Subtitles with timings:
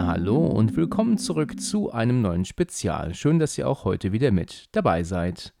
[0.00, 3.12] Ja, hallo und willkommen zurück zu einem neuen Spezial.
[3.12, 5.52] Schön, dass ihr auch heute wieder mit dabei seid.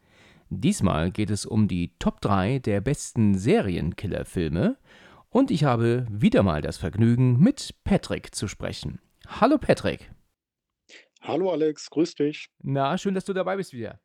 [0.48, 4.78] Diesmal geht es um die Top 3 der besten Serienkillerfilme
[5.28, 8.98] und ich habe wieder mal das Vergnügen, mit Patrick zu sprechen.
[9.26, 10.10] Hallo Patrick.
[11.20, 12.48] Hallo Alex, grüß dich.
[12.62, 14.00] Na, schön, dass du dabei bist wieder.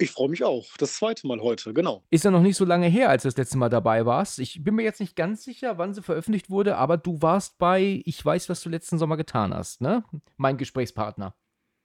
[0.00, 0.66] Ich freue mich auch.
[0.78, 2.02] Das zweite Mal heute, genau.
[2.10, 4.38] Ist ja noch nicht so lange her, als du das letzte Mal dabei warst.
[4.38, 8.00] Ich bin mir jetzt nicht ganz sicher, wann sie veröffentlicht wurde, aber du warst bei
[8.06, 10.02] Ich weiß, was du letzten Sommer getan hast, ne?
[10.38, 11.34] Mein Gesprächspartner.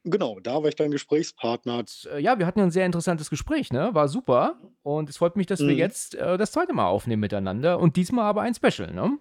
[0.04, 1.84] Genau, da war ich dein Gesprächspartner.
[2.12, 3.90] Äh, ja, wir hatten ja ein sehr interessantes Gespräch, ne?
[3.92, 4.60] War super.
[4.82, 5.78] Und es freut mich, dass wir Mhm.
[5.78, 7.78] jetzt äh, das zweite Mal aufnehmen miteinander.
[7.80, 9.18] Und diesmal aber ein Special, ne?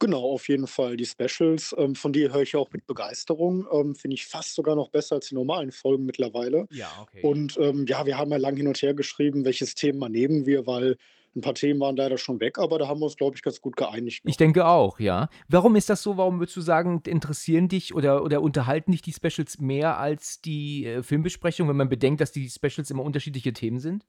[0.00, 1.74] Genau, auf jeden Fall die Specials.
[1.78, 3.66] Ähm, von dir höre ich auch mit Begeisterung.
[3.70, 6.66] Ähm, Finde ich fast sogar noch besser als die normalen Folgen mittlerweile.
[6.70, 7.20] Ja, okay.
[7.22, 10.66] Und ähm, ja, wir haben ja lang hin und her geschrieben, welches Thema nehmen wir,
[10.66, 10.96] weil
[11.36, 13.60] ein paar Themen waren leider schon weg, aber da haben wir uns, glaube ich, ganz
[13.60, 14.22] gut geeinigt.
[14.24, 14.36] Ich noch.
[14.38, 15.28] denke auch, ja.
[15.48, 16.16] Warum ist das so?
[16.16, 20.86] Warum würdest du sagen, interessieren dich oder, oder unterhalten dich die Specials mehr als die
[20.86, 24.06] äh, Filmbesprechung, wenn man bedenkt, dass die Specials immer unterschiedliche Themen sind?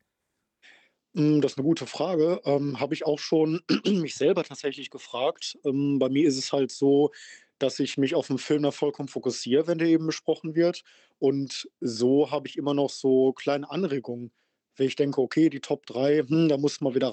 [1.16, 2.42] Hm, das ist eine gute Frage.
[2.46, 5.58] Ähm, habe ich auch schon mich selber tatsächlich gefragt.
[5.66, 7.12] Ähm, bei mir ist es halt so,
[7.60, 10.84] dass ich mich auf 'n Film da vollkommen fokussiere, wenn der eben besprochen wird.
[11.20, 14.32] Und so habe ich immer noch so kleine Anregungen,
[14.78, 17.10] wenn ich denke: „Okay, die Top 3, hm, da muss man wieder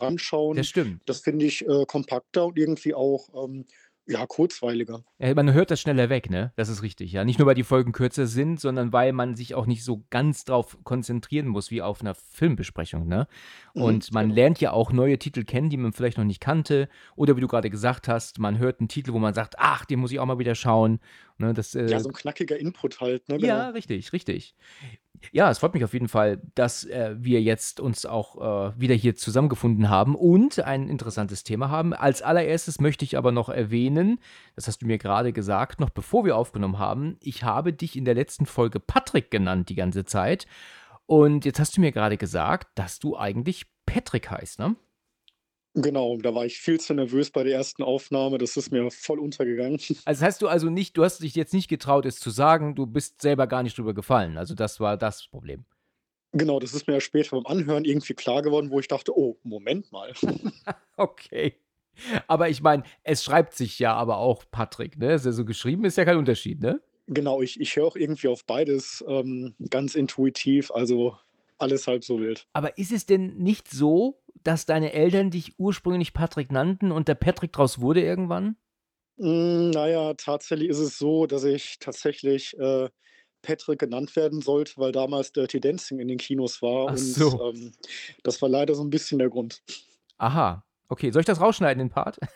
[0.54, 1.02] Das ranschauen.“ stimmt.
[1.06, 3.66] Das finde ich, äh, kompakter und irgendwie auch, ähm,
[4.08, 5.04] ja, kurzweiliger.
[5.20, 6.52] Äh, man hört das schneller weg, ne?
[6.54, 7.24] Das ist richtig, ja.
[7.24, 10.44] Nicht nur, weil die Folgen kürzer sind, sondern weil man sich auch nicht so ganz
[10.44, 13.26] drauf konzentrieren muss wie auf einer Filmbesprechung, ne?
[13.74, 14.34] Mhm, Und man genau.
[14.34, 16.88] lernt ja auch neue Titel kennen, die man vielleicht noch nicht kannte.
[17.16, 19.98] Oder wie du gerade gesagt hast, man hört einen Titel, wo man sagt, ach, den
[19.98, 21.00] muss ich auch mal wieder schauen.
[21.38, 23.36] Ne, das, Ja, äh, so 'n knackiger Input halt, ne?
[23.36, 23.70] ja, Genau.
[23.70, 24.54] richtig, richtig.
[25.32, 28.94] Ja, es freut mich auf jeden Fall, dass äh, wir jetzt uns auch äh, wieder
[28.94, 31.92] hier zusammengefunden haben und ein interessantes Thema haben.
[31.94, 34.18] Als allererstes möchte ich aber noch erwähnen,
[34.54, 38.04] das hast du mir gerade gesagt, noch bevor wir aufgenommen haben, ich habe dich in
[38.04, 40.46] der letzten Folge Patrick genannt die ganze Zeit.
[41.06, 44.76] Und jetzt hast du mir gerade gesagt, dass du eigentlich Patrick heißt, ne?
[45.74, 48.38] Genau, da war ich viel zu nervös bei der ersten Aufnahme.
[48.38, 49.78] Das ist mir voll untergegangen.
[50.04, 52.86] Also hast du also nicht, du hast dich jetzt nicht getraut, es zu sagen, du
[52.86, 54.38] bist selber gar nicht drüber gefallen.
[54.38, 55.64] Also das war das Problem.
[56.32, 59.38] Genau, das ist mir ja später beim Anhören irgendwie klar geworden, wo ich dachte: „Oh,
[59.42, 60.12] Moment mal.“
[60.96, 61.54] Okay.
[62.26, 65.14] Aber ich meine, es schreibt sich ja aber auch Patrick, ne?
[65.14, 66.80] Ist ja so geschrieben, ist ja kein Unterschied, ne?
[67.06, 71.16] Genau, ich ich höre auch irgendwie auf beides, ähm, ganz intuitiv, also
[71.58, 72.46] alles halb so wild.
[72.54, 77.14] Aber ist es denn nicht so, dass deine Eltern dich ursprünglich Patrick nannten und der
[77.14, 78.56] Patrick draus wurde irgendwann?
[79.20, 82.88] Hm, na ja, tatsächlich ist es so, dass ich tatsächlich, äh,
[83.42, 87.40] Patrick genannt werden sollte, weil damals Dirty Dancing in den Kinos war Ach und, so.
[87.40, 87.72] ähm,
[88.22, 89.62] das war leider so 'n bisschen der Grund.
[90.20, 90.62] Aha.
[90.90, 92.18] Okay, soll ich das rausschneiden, den Part?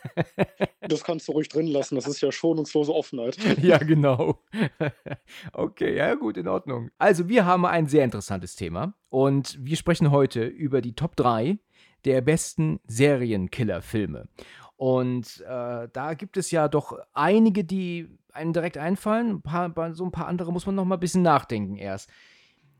[0.85, 3.37] Das kannst du ruhig drin lassen, das ist ja schonungslose Offenheit.
[3.63, 4.41] Ja, genau.
[5.53, 6.89] Okay, ja gut, in Ordnung.
[6.97, 11.57] Also, wir haben ein sehr interessantes Thema und wir sprechen heute über die Top 3
[12.05, 14.27] der besten Serienkiller-Filme.
[14.75, 19.29] Und, äh, da gibt es ja doch einige, die einem direkt einfallen.
[19.37, 22.09] 'N paar bei so 'n paar andere muss man noch mal bisschen nachdenken erst.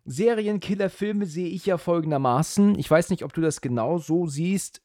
[0.05, 4.81] Serienkiller-Filme sehe ich ja folgendermaßen, ich weiß nicht, ob du das genauso siehst,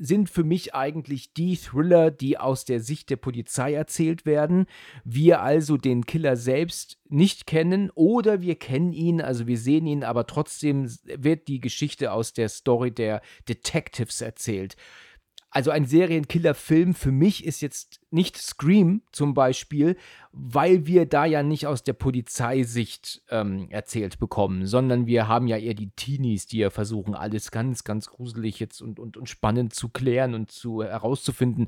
[0.00, 4.64] sind für mich eigentlich die Thriller, die aus der Sicht der Polizei erzählt werden.
[5.04, 10.02] Wir also den Killer selbst nicht kennen oder wir kennen ihn, also wir sehen ihn,
[10.02, 14.76] aber trotzdem wird die Geschichte aus der Story der Detectives erzählt.
[15.52, 19.96] Also, ein Serienkiller-Film für mich ist jetzt nicht Scream zum Beispiel,
[20.30, 25.56] weil wir da ja nicht aus der Polizeisicht, ähm, erzählt bekommen, sondern wir haben ja
[25.56, 29.74] eher die Teenies, die ja versuchen, alles ganz, ganz gruselig jetzt und und und spannend
[29.74, 31.66] zu klären und zu herauszufinden.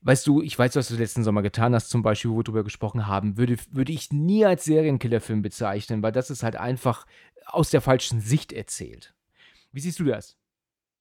[0.00, 2.64] Weißt du, ich weiß, was du letzten Sommer getan hast, zum Beispiel, wo wir drüber
[2.64, 7.06] gesprochen haben, würde würde ich nie als Serienkiller-Film bezeichnen, weil das ist halt einfach
[7.44, 9.14] aus der falschen Sicht erzählt.
[9.70, 10.38] Wie siehst du das?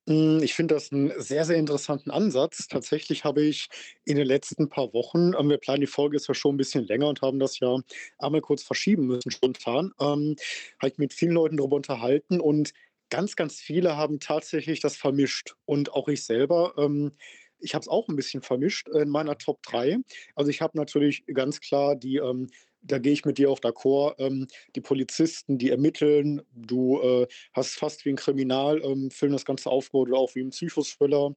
[0.08, 2.68] Hm, ich finde das 'n sehr, sehr interessanten Ansatz.
[2.68, 3.68] Tatsächlich habe ich
[4.04, 6.86] in den letzten paar Wochen ähm, wir planen die Folge jetzt ja schon 'n bisschen
[6.88, 7.78] länger und haben das ja
[8.18, 10.36] einmal kurz verschieben müssen spontan, ähm,
[10.82, 12.72] halt mit vielen Leuten darüber unterhalten und
[13.10, 16.74] ganz, ganz viele haben tatsächlich das vermischt und auch ich selber.
[16.78, 17.12] Ähm,
[17.60, 19.98] ich habe es auch ein bisschen vermischt in meiner Top 3.
[20.36, 22.48] Also, ich habe natürlich ganz klar die, ähm
[22.84, 26.42] da gehe ich mit dir auch d'accord, ähm, die Polizisten, die ermitteln.
[26.54, 30.50] Du, äh, hast fast wie 'n Kriminalfilm ähm, das Ganze aufgebaut oder auch wie 'n
[30.52, 31.36] Psychothriller,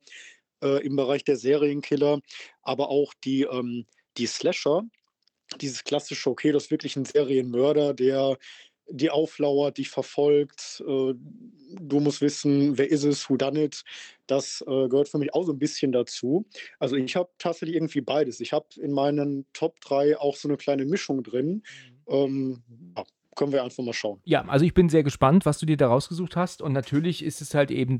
[0.62, 2.20] äh, im Bereich der Serienkiller,
[2.62, 3.86] aber auch die, ähm
[4.18, 4.82] die Slasher,
[5.60, 8.38] dieses klassische, okay, das ist wirklich 'n Serienmörder, der
[8.88, 10.82] dir auflauert, dich verfolgt.
[10.86, 13.84] Äh, du musst wissen, wer ist es, whodunit.
[14.26, 16.46] Das, äh, gehört für mich auch so ein bisschen dazu.
[16.78, 18.40] Also, ich habe tatsächlich irgendwie beides.
[18.40, 21.62] Ich habe in meinen Top 3 auch so eine kleine Mischung drin.
[22.06, 22.14] Mhm.
[22.14, 22.62] Ähm,
[22.96, 23.04] ja,
[23.34, 24.20] können wir einfach mal schauen.
[24.24, 26.62] Ja, also ich bin sehr gespannt, was du dir da rausgesucht hast.
[26.62, 27.98] Und natürlich ist es halt eben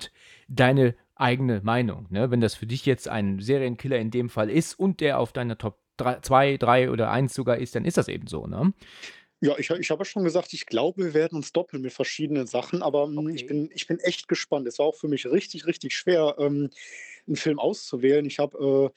[0.49, 2.07] deine eigene Meinung.
[2.11, 2.31] Ne?
[2.31, 5.59] Wenn das für dich jetzt ein Serienkiller in dem Fall ist und der auf deiner
[5.59, 8.47] Top 3, 2, 3 oder 1 sogar ist, dann ist das eben so.
[8.47, 8.73] Ne?
[9.45, 12.83] Ja, ich ich habe schon gesagt, ich glaube, wir werden uns doppeln mit verschiedenen Sachen,
[12.83, 13.45] aber, hm, ich Okay.
[13.45, 14.67] bin ich bin echt gespannt.
[14.67, 16.71] Es war auch für mich richtig, richtig schwer, ähm,
[17.29, 18.25] 'n Film auszuwählen.
[18.27, 18.93] Ich habe,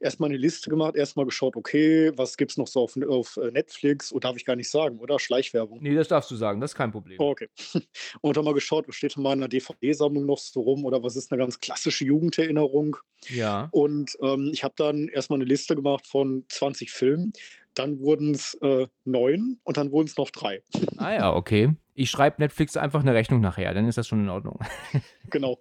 [0.00, 2.96] äh, erst mal 'ne Liste gemacht, erst mal geschaut, okay, was gibt's noch so auf
[3.08, 4.10] auf, äh, Netflix?
[4.12, 5.18] Oh, darf ich gar nicht sagen, oder?
[5.18, 5.82] Schleichwerbung.
[5.82, 7.22] Ne, das darfst du sagen, das ist kein Problem.
[7.22, 7.48] Oh, okay.
[8.22, 11.30] Und dann mal geschaut, was steht in meiner DVD-Sammlung noch so rum oder was ist
[11.30, 12.96] 'ne ganz klassische Jugenderinnerung?
[13.28, 13.72] Ja.
[13.72, 17.32] Und, ähm, ich habe dann erst mal 'ne Liste gemacht von 20 Filmen,
[17.74, 20.62] dann wurden's, äh, 9 und dann wurden's noch 3.
[20.96, 21.74] Ah ja, okay.
[21.94, 24.58] Ich schreibe Netflix einfach 'ne Rechnung nachher, dann ist das schon in Ordnung.
[25.30, 25.58] Genau.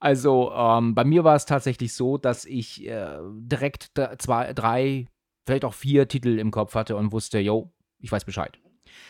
[0.00, 5.06] Also, ähm, bei mir war es tatsächlich so, dass ich, äh, direkt zwei 3,
[5.46, 8.58] vielleicht auch 4 Titel im Kopf hatte und wusste: „Jo, ich weiß Bescheid.“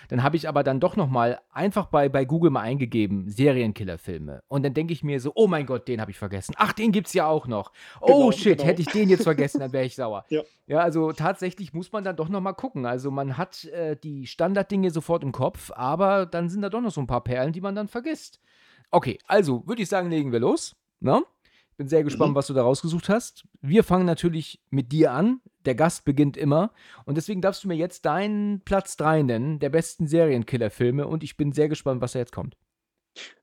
[0.09, 4.43] Dann habe ich aber dann doch noch mal einfach bei bei Google mal eingegeben, Serienkillerfilme.
[4.49, 6.55] Und dann denke ich mir so: „Oh mein Gott, den habe ich vergessen.
[6.59, 7.73] Ach, den gibt's ja auch noch.
[8.01, 8.69] Oh Genau, shit, genau.
[8.69, 10.43] hätte ich den jetzt vergessen, dann wäre ich sauer.“ Ja.
[10.67, 12.87] Ja, also tatsächlich muss man dann doch noch mal gucken.
[12.87, 16.91] Also, man hat, äh, die Standarddinge sofort im Kopf, aber dann sind da doch noch
[16.91, 18.41] so 'n paar Perlen, die man dann vergisst.
[18.91, 21.23] Okay, also würde ich sagen, legen wir los, ne?
[21.73, 22.37] Ich bin sehr gespannt, Mhm.
[22.37, 23.45] was du da rausgesucht hast.
[23.61, 25.41] Wir fangen natürlich mit dir an.
[25.66, 26.72] Der Gast beginnt immer.
[27.06, 31.06] Und deswegen darfst du mir jetzt deinen Platz 3 nennen, der besten Serienkillerfilme.
[31.06, 32.56] Und ich bin sehr gespannt, was da jetzt kommt.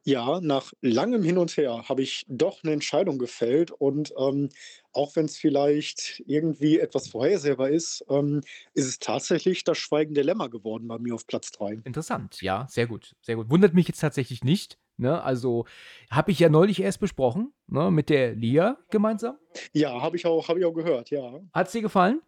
[0.05, 4.49] Ja, nach langem Hin und Her habe ich doch 'ne Entscheidung gefällt und, ähm,
[4.93, 8.41] auch wenn's vielleicht irgendwie etwas vorhersehbar ist, ähm,
[8.73, 11.83] ist es tatsächlich „Das Schweigen der Lämmer“ geworden bei mir auf Platz 3.
[11.85, 13.49] Interessant, ja, sehr gut, sehr gut.
[13.49, 15.21] Wundert mich jetzt tatsächlich nicht, ne?
[15.23, 15.65] Also,
[16.11, 19.37] habe ich ja neulich erst besprochen, ne, mit der Lia gemeinsam.
[19.73, 21.39] Ja, habe ich auch habe ich auch gehört, ja.
[21.53, 22.21] Hat's dir gefallen?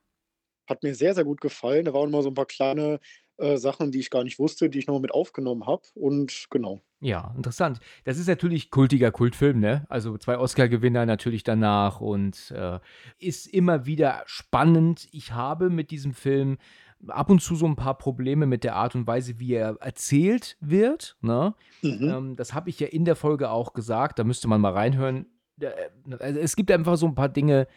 [0.70, 1.86] Hat mir sehr, sehr gut gefallen.
[1.86, 3.00] Da waren mal so 'n paar kleine,
[3.38, 6.84] äh, Sachen, die ich gar nicht wusste, die ich noch mit aufgenommen habe und genau.
[7.02, 7.80] Ja, interessant.
[8.06, 9.86] Das ist natürlich kultiger Kultfilm, ne?
[9.90, 12.80] Also 2 Oscar-Gewinner natürlich danach und, äh,
[13.20, 15.10] ist immer wieder spannend.
[15.12, 16.58] Ich habe mit diesem Film
[17.08, 20.58] ab und zu so 'n paar Probleme mit der Art und Weise, wie er erzählt
[20.62, 21.56] wird, ne?
[21.84, 22.16] Mhm.
[22.16, 25.28] Ähm, das habe ich ja in der Folge auch gesagt, da müsste man mal reinhören.
[25.62, 25.72] Äh
[26.20, 27.68] also, es gibt einfach so 'n paar Dinge,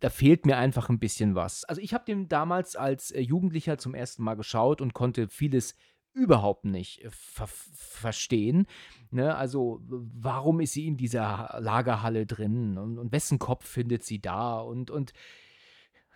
[0.00, 1.64] da fehlt mir einfach 'n bisschen was.
[1.64, 4.22] Also, ich habe den damals als, äh, Jugendlicher zum 1.
[4.22, 5.76] Mal geschaut und konnte vieles
[6.14, 8.66] überhaupt nicht, äh, ver verstehen,
[9.10, 9.36] ne?
[9.36, 14.58] Also, warum ist sie in dieser Lagerhalle drin und und wessen Kopf findet sie da
[14.60, 15.12] und und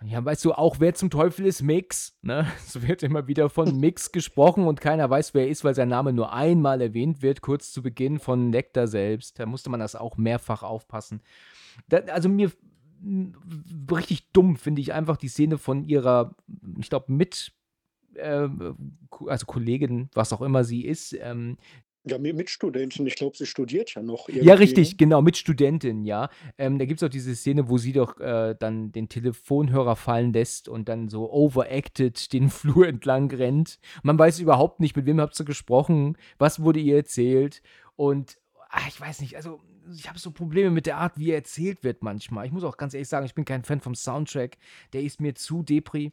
[0.04, 2.46] ja, weißt du auch, wer zum Teufel ist Mix, ne?
[2.66, 5.88] Es wird immer wieder von Mix gesprochen und keiner weiß, wer er ist, weil sein
[5.88, 9.38] Name nur einmal erwähnt wird, kurz zu Beginn von Lecter selbst.
[9.38, 11.22] Da musste man das auch mehrfach aufpassen.
[11.88, 12.50] Da also, mir
[13.90, 16.34] richtig dumm finde ich einfach die Szene von ihrer,
[16.78, 17.52] ich glaube, mit
[19.08, 21.56] Ko also, Kollegin, was auch immer sie ist, ähm
[22.04, 23.06] Ja, Mi Mitstudentin.
[23.06, 24.96] Ich glaube, sie studiert ja noch Ja, irgendwie, richtig, ne?
[24.96, 26.30] genau, Mitstudentin, ja.
[26.56, 30.68] Ähm, da gibt's auch diese Szene, wo sie doch, äh, dann den Telefonhörer fallen lässt
[30.68, 33.78] und dann so overacted den Flur entlang rennt.
[34.02, 37.60] Man weiß überhaupt nicht, mit wem hat sie gesprochen, was wurde ihr erzählt
[37.96, 38.38] und,
[38.70, 39.60] ah, ich weiß nicht, also,
[39.94, 42.46] ich habe so Probleme mit der Art, wie er erzählt wird manchmal.
[42.46, 44.56] Ich muss auch ganz ehrlich sagen, ich bin kein Fan vom Soundtrack,
[44.92, 46.12] der ist mir zu depri.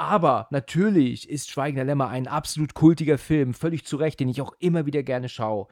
[0.00, 4.42] Aber natürlich ist „Schweigen der Lämmer“ ein absolut kultiger Film, völlig zu Recht, den ich
[4.42, 5.68] auch immer wieder gerne schaue.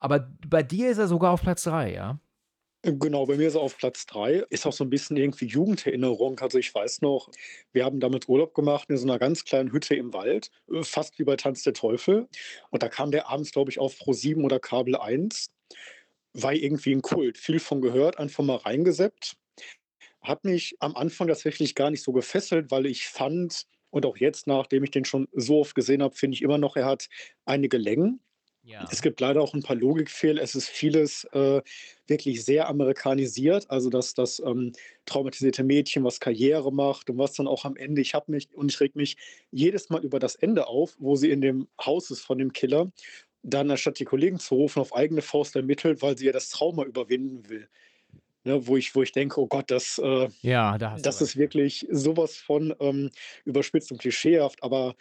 [0.00, 2.18] Aber bei dir ist er sogar auf Platz 3, ja?
[2.84, 4.44] Genau, bei mir ist er auf Platz 3.
[4.50, 6.38] Ist auch so 'n bisschen irgendwie Jugenderinnerung.
[6.38, 7.28] Also, ich weiß noch,
[7.72, 11.18] wir haben damals Urlaub gemacht in so 'ner ganz kleinen Hütte im Wald, äh, fast
[11.18, 12.28] wie bei „Tanz der Teufel“.
[12.70, 15.50] Und da kam der abends, glaube ich, auf ProSieben oder Kabel 1.
[16.34, 17.38] War irgendwie 'n Kult.
[17.38, 19.36] Viel von gehört, einfach mal reingesappt.
[20.22, 24.46] Hat mich am Anfang tatsächlich gar nicht so gefesselt, weil ich fand und auch jetzt,
[24.46, 27.08] nachdem ich den schon so oft gesehen habe, finde ich immer noch, er hat
[27.46, 28.20] einige Längen.
[28.90, 29.02] Es Ja.
[29.02, 30.42] gibt leider auch 'n paar Logikfehler.
[30.42, 31.62] Es ist vieles, äh,
[32.08, 34.72] wirklich sehr amerikanisiert, also, das das, ähm,
[35.06, 38.72] traumatisierte Mädchen, was Karriere macht und was dann auch am Ende ich habe mich und
[38.72, 39.16] ich rege mich
[39.52, 42.92] jedes Mal über das Ende auf, wo sie in dem Haus ist von dem Killer,
[43.44, 46.84] dann anstatt die Kollegen zu rufen, auf eigene Faust ermittelt, weil sie ja das Trauma
[46.84, 47.68] überwinden will,
[48.48, 51.86] ne, wo ich wo ich denke: „Oh Gott, das, äh Ja, da das ist wirklich
[51.90, 53.10] sowas von, ähm,
[53.44, 54.94] überspitzt und klischeehaft“, aber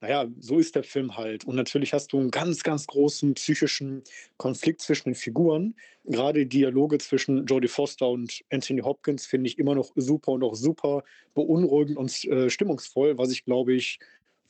[0.00, 1.44] na ja, so ist der Film halt.
[1.46, 4.04] Und natürlich hast du 'n ganz, ganz großen psychischen
[4.38, 5.76] Konflikt zwischen den Figuren.
[6.10, 10.44] Grade die Dialoge zwischen Jodie Foster und Anthony Hopkins finde ich immer noch super und
[10.44, 13.98] auch super beunruhigend und äh, stimmungsvoll, was ich, glaube ich,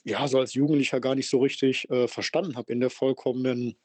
[0.04, 3.76] ja, so als Jugendlicher gar nicht so richtig, äh, verstanden habe in der vollkommenen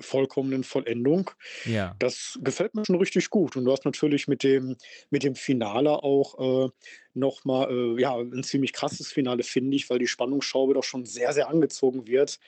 [0.00, 1.30] vollkommenen Vollendung.
[1.64, 2.00] Ja.
[2.00, 3.56] Das gefällt mir schon richtig gut.
[3.56, 4.76] Und du hast natürlich mit dem
[5.10, 6.70] mit dem Finale auch, äh,
[7.14, 11.04] noch mal, äh, ja, 'n ziemlich krasses Finale, finde ich, weil die Spannungsschraube doch schon
[11.06, 12.38] sehr, sehr angezogen wird.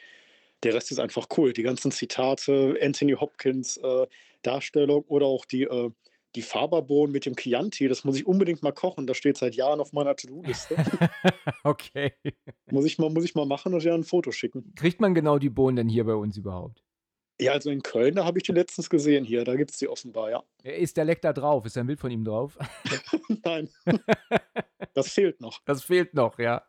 [0.64, 1.56] Der Rest ist einfach Kult.
[1.58, 4.06] Die ganzen Zitate, Anthony Hopkins, äh,
[4.42, 5.90] Darstellung oder auch die, äh
[6.36, 9.06] die Faberbohnen mit dem Chianti, das muss ich unbedingt mal kochen.
[9.06, 10.78] Das steht seit Jahren auf meiner To-do-Liste.
[11.64, 12.12] Okay.
[12.70, 14.74] Muss ich mal muss ich mal machen und dir dann 'n Foto schicken.
[14.76, 16.82] Kriegt man genau die Bohnen denn hier bei uns überhaupt?
[17.40, 19.44] Ja, also in Köln, da habe ich die letztens gesehen hier.
[19.44, 20.42] Da gibt's die offenbar, ja.
[20.64, 21.64] Ist der Leck da drauf?
[21.66, 22.58] Ist da 'n Bild von ihm drauf?
[23.44, 23.68] Nein.
[24.94, 25.60] Das fehlt noch.
[25.64, 26.62] Das fehlt noch, ja.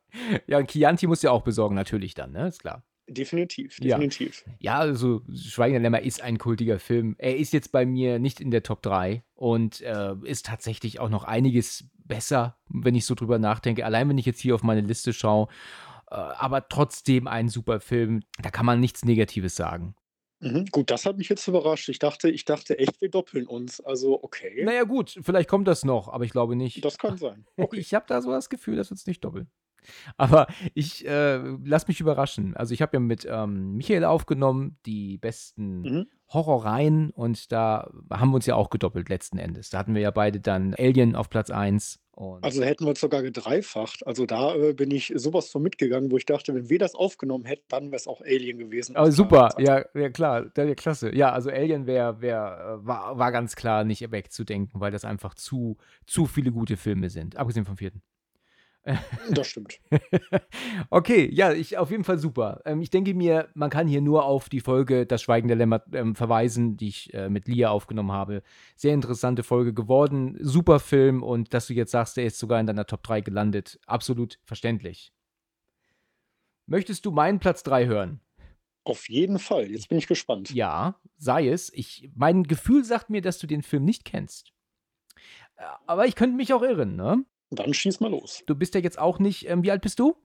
[0.46, 2.48] Ja, 'n Chianti musst du ja auch besorgen natürlich dann, ne?
[2.48, 2.84] Ist klar.
[3.08, 3.96] Definitiv, Ja.
[3.98, 4.46] definitiv.
[4.60, 7.16] Ja, also Schweigen der Lämmer ist ein kultiger Film.
[7.18, 11.10] Er ist jetzt bei mir nicht in der Top 3 und, äh, ist tatsächlich auch
[11.10, 13.84] noch einiges besser, wenn ich so drüber nachdenke.
[13.84, 15.48] Allein wenn ich jetzt hier auf meine Liste schaue,
[16.12, 18.22] äh, aber trotzdem ein super Film.
[18.44, 19.96] Da kann man nichts Negatives sagen.
[20.42, 20.66] Mhm.
[20.72, 21.90] Gut, das hat mich jetzt überrascht.
[21.90, 23.82] Ich dachte ich dachte echt, wir doppeln uns.
[23.82, 24.62] Also, okay.
[24.64, 26.84] Na ja, gut, vielleicht kommt das noch, aber ich glaube nicht.
[26.84, 27.46] Das kann sein.
[27.58, 27.80] Okay.
[27.80, 29.50] Ich habe da so das Gefühl, dass wir uns nicht doppeln.
[30.18, 32.56] Aber ich, äh, lasse mich überraschen.
[32.56, 36.08] Also, ich habe ja mit, ähm, Michael aufgenommen, die besten Mhm.
[36.32, 39.72] Horrorreihen und da haben wir uns ja auch gedoppelt letzten Endes.
[39.72, 43.00] Da hatten wir ja beide dann Alien auf Platz 1 und Also, hätten wir uns
[43.00, 44.06] sogar gedreifacht.
[44.06, 46.94] Also, da, äh, bin ich so was von mitgegangen, wo ich dachte, wenn wir das
[46.94, 49.68] aufgenommen hätten, dann wär's auch Alien gewesen Aber super, Platz 1.
[49.68, 51.16] ja, ja klar, da ja klasse.
[51.16, 55.34] Ja, also Alien wäre wäre, äh war war ganz klar nicht wegzudenken, weil das einfach
[55.34, 57.92] zu zu viele gute Filme sind, abgesehen vom 4.
[59.32, 59.80] Das stimmt.
[60.90, 62.62] Okay, ja, ich auf jeden Fall super.
[62.66, 65.84] Ähm, ich denke mir, man kann hier nur auf die Folge „Das Schweigen der Lämmer“,
[65.94, 68.42] ähm, verweisen, die ich, äh, mit Lia aufgenommen habe.
[68.76, 72.68] Sehr interessante Folge geworden, super Film und dass du jetzt sagst, der ist sogar in
[72.68, 75.12] deiner Top 3 gelandet, absolut verständlich.
[76.66, 78.22] Möchtest du meinen Platz 3 hören?
[78.84, 79.70] Auf jeden Fall.
[79.70, 80.52] Jetzt bin ich gespannt.
[80.52, 81.72] Ja, sei es.
[81.74, 84.52] Ich mein Gefühl sagt mir, dass du den Film nicht kennst.
[85.58, 87.26] Äh, aber ich könnte mich auch irren, ne?
[87.52, 88.44] Dann schieß mal los.
[88.46, 90.16] Du bist ja jetzt auch nicht ähm, wie alt bist du?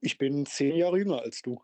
[0.00, 1.60] Ich bin 10 Jahre jünger als du.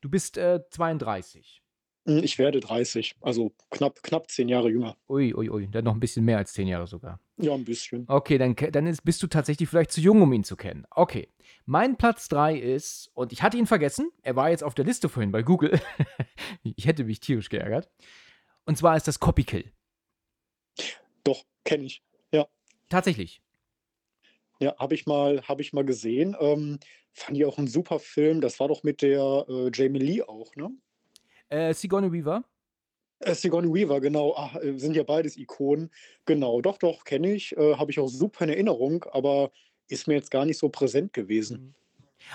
[0.00, 1.62] Du bist, äh, 32.
[2.06, 4.96] Hm, ich werde 30, also knapp knapp 10 Jahre jünger.
[5.08, 7.20] Ui, ui, ui, dann noch 'n bisschen mehr als 10 Jahre sogar.
[7.36, 8.04] Ja, 'n bisschen.
[8.08, 10.86] Okay, dann dann ist bist du tatsächlich vielleicht zu jung, um ihn zu kennen.
[10.90, 11.28] Okay.
[11.66, 15.08] Mein Platz 3 ist und ich hatte ihn vergessen, er war jetzt auf der Liste
[15.08, 15.72] vorhin bei Google.
[16.62, 17.90] Ich hätte mich tierisch geärgert.
[18.66, 19.72] Und zwar ist das Copy Kill.
[21.24, 22.02] Doch, kenne ich.
[22.32, 22.48] Ja.
[22.88, 23.40] Tatsächlich.
[24.60, 26.36] Ja, habe ich mal habe ich mal gesehen.
[26.40, 26.78] Ähm,
[27.12, 28.40] fand ich auch 'n super Film.
[28.40, 30.70] Das war doch mit der, äh, Jamie Lee auch, ne?
[31.50, 32.44] Äh, Sigourney Weaver.
[33.20, 34.34] Äh, Sigourney Weaver, genau.
[34.36, 35.90] Ach, äh, sind ja beides Ikonen.
[36.24, 37.56] Genau, doch, doch, kenne ich.
[37.56, 39.50] Äh, habe ich auch super in Erinnerung, aber
[39.88, 41.74] ist mir jetzt gar nicht so präsent gewesen.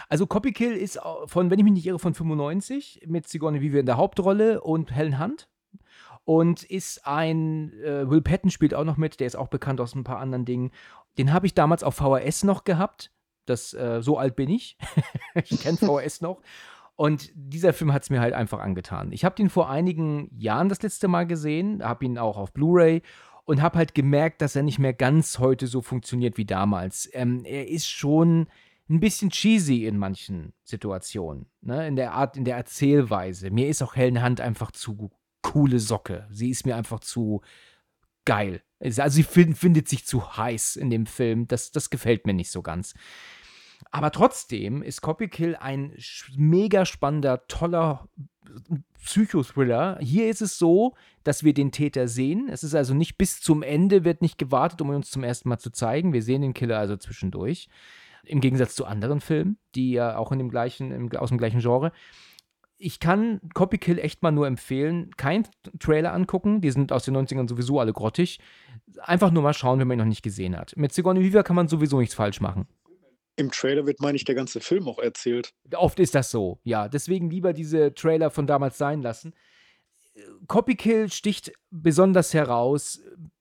[0.10, 3.80] Also, Copy Kill ist von wenn ich mich nicht irre, von 95 mit Sigourney Weaver
[3.80, 5.48] in der Hauptrolle und Helen Hunt
[6.26, 9.96] und ist ein äh, Will Patton spielt auch noch mit, der ist auch bekannt aus
[9.96, 10.72] 'n paar anderen Dingen.
[11.18, 13.12] Den habe ich damals auf VHS noch gehabt.
[13.46, 14.78] Das äh, so alt bin ich.
[15.36, 16.42] Ich kenne VHS noch.
[16.96, 19.12] Und dieser Film hat's mir halt einfach angetan.
[19.12, 23.02] Ich habe den vor einigen Jahren das letzte Mal gesehen, habe ihn auch auf Blu-ray
[23.46, 27.10] und habe halt gemerkt, dass er nicht mehr ganz heute so funktioniert wie damals.
[27.14, 28.48] Ähm, er ist schon
[28.90, 33.50] 'n bisschen cheesy in manchen Situationen, ne, in der Art in der Erzählweise.
[33.50, 35.12] Mir ist auch Helen Hunt einfach zu
[35.44, 36.28] coole Socke.
[36.32, 37.42] Sie ist mir einfach zu
[38.26, 38.64] geil.
[38.80, 41.48] Also, sie fin findet sich zu heiß in dem Film.
[41.48, 42.96] Das das gefällt mir nicht so ganz.
[43.92, 45.94] Aber trotzdem ist Copy Kill ein
[46.36, 48.08] mega spannender, toller
[49.04, 49.98] Psychothriller.
[50.02, 52.50] Hier ist es so, dass wir den Täter sehen.
[52.50, 55.60] Es ist also nicht bis zum Ende wird nicht gewartet, um uns zum ersten Mal
[55.60, 56.14] zu zeigen.
[56.14, 57.68] Wir sehen den Killer also zwischendurch.
[58.24, 61.60] Im Gegensatz zu anderen Filmen, die ja auch in dem gleichen im aus dem gleichen
[61.60, 61.92] Genre.
[62.86, 65.12] Ich kann Copy Kill echt mal nur empfehlen.
[65.16, 65.48] Kein
[65.80, 68.42] Trailer angucken, die sind aus den 90ern sowieso alle grottig.
[69.00, 70.76] Einfach nur mal schauen, wenn man ihn noch nicht gesehen hat.
[70.76, 72.68] Mit Sigourney Weaver kann man sowieso nichts falsch machen.
[73.38, 75.54] Im Trailer wird, meine ich, der ganze Film auch erzählt.
[75.74, 76.90] Oft ist das so, ja.
[76.90, 79.34] Deswegen lieber diese Trailer von damals sein lassen.
[80.48, 83.00] Copy Kill sticht besonders heraus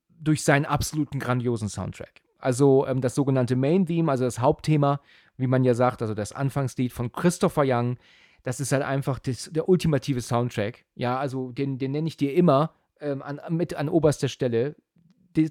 [0.08, 2.22] durch seinen absoluten grandiosen Soundtrack.
[2.38, 5.00] Also, ähm, das sogenannte Main Theme, also das Hauptthema,
[5.36, 7.98] wie man ja sagt, also das Anfangslied von Christopher Young,
[8.42, 10.84] das ist halt einfach das der ultimative Soundtrack.
[10.94, 14.76] Ja, also den den nenne ich dir immer, ähm, an mit an oberster Stelle.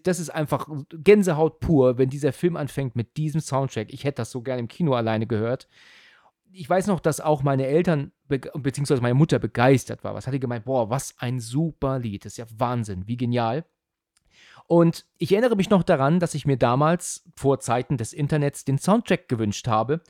[0.04, 3.92] das ist einfach Gänsehaut pur, wenn dieser Film anfängt mit diesem Soundtrack.
[3.92, 5.68] Ich hätte das so gerne im Kino alleine gehört.
[6.54, 10.14] Ich weiß noch, dass auch meine Eltern beziehungsweise meine Mutter begeistert war.
[10.14, 10.66] Was hat die gemeint?
[10.66, 12.26] Boah, was ein super Lied.
[12.26, 13.66] Das ist ja Wahnsinn, wie genial.
[14.68, 18.78] Und ich erinnere mich noch daran, dass ich mir damals vor Zeiten des Internets den
[18.78, 20.02] Soundtrack gewünscht habe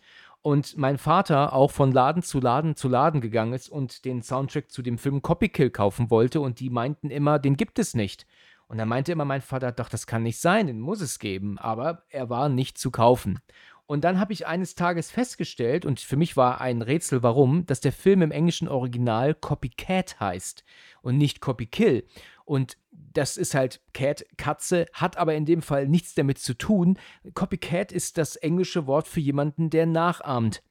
[0.41, 4.71] und mein Vater auch von Laden zu Laden zu Laden gegangen ist und den Soundtrack
[4.71, 8.25] zu dem Film Copy Kill kaufen wollte und die meinten immer, den gibt es nicht.
[8.67, 11.57] Und dann meinte immer mein Vater, doch, das kann nicht sein, den muss es geben,
[11.57, 13.39] aber er war nicht zu kaufen.
[13.86, 17.81] Und dann habe ich eines Tages festgestellt, und für mich war ein Rätsel, warum, dass
[17.81, 20.63] der Film im englischen Original Copycat heißt
[21.01, 22.05] und nicht Copy Kill.
[22.51, 27.00] Und das ist halt Cat, Katze, hat aber in dem Fall nichts damit zu tun.
[27.34, 30.62] Copycat ist das englische Wort für jemanden, der nachahmt.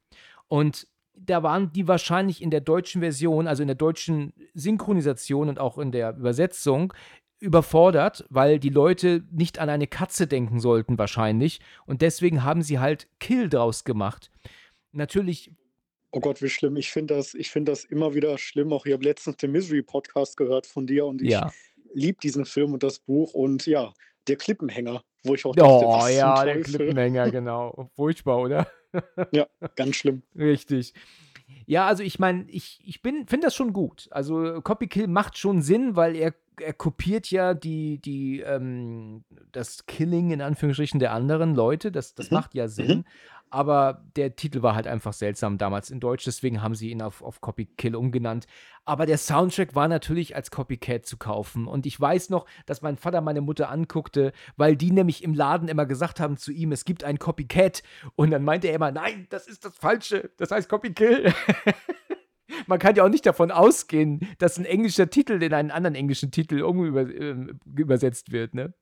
[0.46, 5.58] Und da waren die wahrscheinlich in der deutschen Version, also in der deutschen Synchronisation und
[5.58, 6.92] auch in der Übersetzung,
[7.38, 11.60] überfordert, weil die Leute nicht an eine Katze denken sollten wahrscheinlich.
[11.86, 14.30] Und deswegen haben sie halt Kill draus gemacht.
[14.92, 15.50] Natürlich
[16.12, 16.76] Oh Gott, wie schlimm.
[16.76, 18.72] Ich finde das, find das immer wieder schlimm.
[18.72, 21.52] Auch ich habe letztens den Misery-Podcast gehört von dir und ich ja.
[21.92, 23.92] Liebe diesen Film und das Buch und ja,
[24.28, 27.90] der Klippenhänger, wo ich auch dachte, oh ja, der Klippenhänger, genau.
[27.96, 28.66] Furchtbar, oder?
[29.32, 30.22] ja, ganz schlimm.
[30.36, 30.94] Richtig.
[31.66, 34.08] Ja, also ich meine, ich, ich finde das schon gut.
[34.10, 39.86] Also Copy Kill macht schon Sinn, weil er, er kopiert ja die, die, ähm, das
[39.86, 41.92] Killing in Anführungsstrichen der anderen Leute.
[41.92, 42.36] Das, das mhm.
[42.36, 42.98] macht ja Sinn.
[42.98, 43.04] Mhm.
[43.50, 47.20] Aber der Titel war halt einfach seltsam damals in Deutsch, deswegen haben sie ihn auf,
[47.20, 48.46] auf Copy Kill umgenannt.
[48.84, 51.66] Aber der Soundtrack war natürlich als Copycat zu kaufen.
[51.66, 55.68] Und ich weiß noch, dass mein Vater meine Mutter anguckte, weil die nämlich im Laden
[55.68, 57.82] immer gesagt haben zu ihm, es gibt ein Copycat.
[58.14, 61.32] Und dann meinte er immer, nein, das ist das Falsche, das heißt Copy Kill.
[62.66, 66.30] Man kann ja auch nicht davon ausgehen, dass ein englischer Titel in einen anderen englischen
[66.30, 67.34] Titel über, äh,
[67.76, 68.74] übersetzt wird, ne?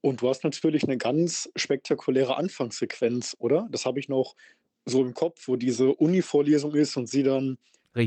[0.00, 3.68] Und du hast natürlich eine ganz spektakuläre Anfangssequenz, oder?
[3.70, 4.34] Das habe ich noch
[4.86, 7.58] so im Kopf, wo diese Uni-Vorlesung ist und sie dann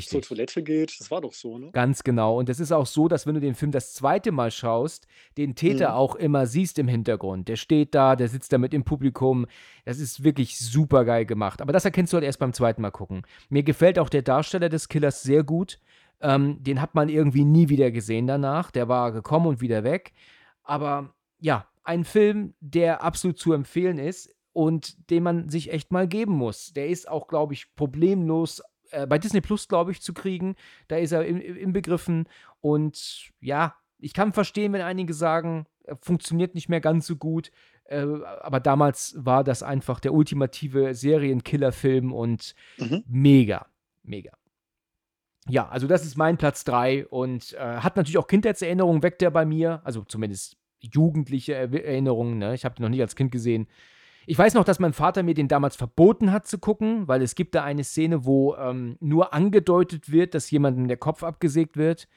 [0.08, 0.98] zur Toilette geht.
[1.00, 1.70] Das war doch so, ne?
[1.74, 2.40] Ganz genau.
[2.40, 5.56] Und es ist auch so, dass wenn du den Film das zweite Mal schaust, den
[5.56, 5.96] Täter Mhm.
[5.96, 7.50] auch immer siehst im Hintergrund.
[7.50, 9.46] Der steht da, der sitzt da mit im Publikum.
[9.84, 11.62] Das ist wirklich super geil gemacht.
[11.62, 13.24] Aber das erkennst du halt erst beim zweiten Mal gucken.
[13.50, 15.80] Mir gefällt auch der Darsteller des Killers sehr gut.
[16.22, 18.72] Ähm, den hat man irgendwie nie wieder gesehen danach.
[18.72, 20.14] Der war gekommen und wieder weg.
[20.64, 26.08] Aber ja, ein Film, der absolut zu empfehlen ist und den man sich echt mal
[26.08, 26.74] geben muss.
[26.74, 30.56] Der ist auch, glaube ich, problemlos äh, bei Disney Plus, glaube ich, zu kriegen.
[30.88, 32.28] Da ist er im, Begriffen.
[32.62, 37.52] Und ja, ich kann verstehen, wenn einige sagen, er funktioniert nicht mehr ganz so gut.
[37.86, 38.06] Äh,
[38.42, 43.04] aber damals war das einfach der ultimative Serienkiller-Film und mhm.
[43.08, 43.66] mega,
[44.04, 44.32] mega.
[45.50, 49.32] Ja, also das ist mein Platz 3 und äh, hat natürlich auch Kindheitserinnerungen, weckt er
[49.32, 50.58] bei mir, also zumindest
[50.92, 52.38] jugendliche Erinnerungen.
[52.38, 52.54] Ne?
[52.54, 53.68] Ich habe den noch nie als Kind gesehen.
[54.26, 57.36] Ich weiß noch, dass mein Vater mir den damals verboten hat zu gucken, weil es
[57.36, 62.08] gibt da eine Szene, wo ähm, nur angedeutet wird, dass jemandem der Kopf abgesägt wird.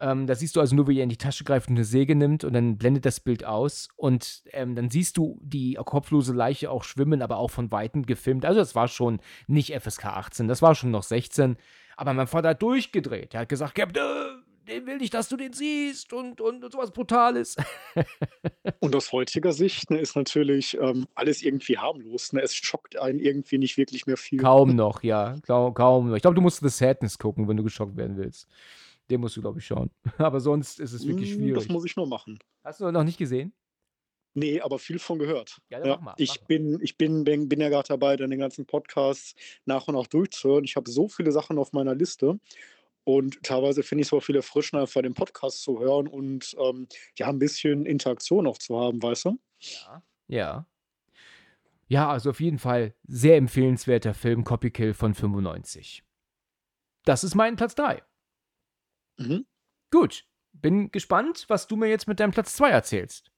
[0.00, 2.14] Ähm, da siehst du also nur, wie er in die Tasche greift und eine Säge
[2.14, 6.70] nimmt und dann blendet das Bild aus und ähm, dann siehst du die kopflose Leiche
[6.70, 8.46] auch schwimmen, aber auch von Weitem gefilmt.
[8.46, 11.56] Also das war schon nicht FSK 18, das war schon noch 16.
[11.98, 13.34] Aber mein Vater hat durchgedreht.
[13.34, 16.90] Er hat gesagt, Captain, den will nicht, dass du den siehst und, und, und sowas
[16.92, 17.56] Brutales.
[18.80, 22.32] und aus heutiger Sicht ne, ist natürlich ähm, alles irgendwie harmlos.
[22.32, 22.42] Ne?
[22.42, 24.38] Es schockt einen irgendwie nicht wirklich mehr viel.
[24.38, 25.36] Kaum noch, ja.
[25.46, 26.16] Kaum, kaum noch.
[26.16, 28.48] Ich glaube, du musst The Sadness gucken, wenn du geschockt werden willst.
[29.10, 29.90] Den musst du, glaube ich, schauen.
[30.18, 31.54] Aber sonst ist es wirklich hm, schwierig.
[31.54, 32.38] Das muss ich nur machen.
[32.62, 33.52] Hast du noch nicht gesehen?
[34.32, 35.58] Nee, aber viel von gehört.
[35.70, 39.36] Ja, ja, mal, ich bin, ich bin, bin, bin ja gerade dabei, den ganzen Podcast
[39.64, 40.62] nach und nach durchzuhören.
[40.62, 42.38] Ich habe so viele Sachen auf meiner Liste.
[43.04, 46.86] Und teilweise finde ich es auch viel erfrischender, für den Podcast zu hören und ähm,
[47.16, 49.38] ja, ein bisschen Interaktion auch zu haben, weißt du?
[49.58, 50.02] Ja.
[50.28, 50.66] Ja.
[51.88, 56.04] Ja, also auf jeden Fall sehr empfehlenswerter Film Copy Kill von 95.
[57.04, 58.02] Das ist mein Platz 3.
[59.16, 59.46] Mhm.
[59.90, 60.24] Gut.
[60.52, 63.29] Bin gespannt, was du mir jetzt mit deinem Platz 2 erzählst.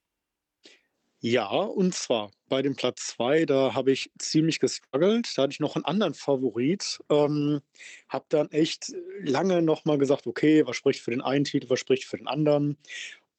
[1.25, 5.31] Ja, und zwar bei dem Platz 2, da habe ich ziemlich gestruggelt.
[5.37, 6.99] Da hatte ich noch einen anderen Favorit.
[7.09, 7.61] Ähm,
[8.09, 11.79] habe dann echt lange noch mal gesagt: „Okay, was spricht für den einen Titel, was
[11.79, 12.77] spricht für den anderen?“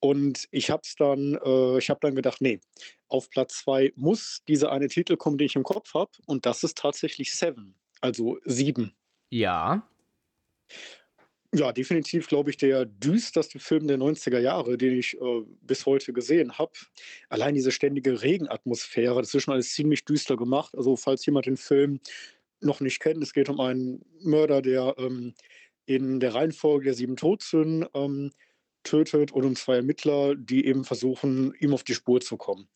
[0.00, 2.60] Und ich habe dann äh, ich habe dann gedacht: „Ne,
[3.08, 6.64] auf Platz 2 muss dieser eine Titel kommen, den ich im Kopf habe, und das
[6.64, 8.94] ist tatsächlich Seven, also Sieben.
[9.30, 9.82] Ja.
[11.56, 16.12] Ja, definitiv, glaube ich, der düsterste Film der 90er Jahre, den ich äh, bis heute
[16.12, 16.72] gesehen habe.
[17.28, 20.74] Allein diese ständige Regenatmosphäre, das ist schon alles ziemlich düster gemacht.
[20.76, 22.00] Also, falls jemand den Film
[22.60, 25.34] noch nicht kennt, es geht um einen Mörder, der ähm,
[25.86, 28.32] in der Reihenfolge der sieben Todsünden ähm,
[28.82, 32.66] tötet und um zwei Ermittler, die eben versuchen, ihm auf die Spur zu kommen.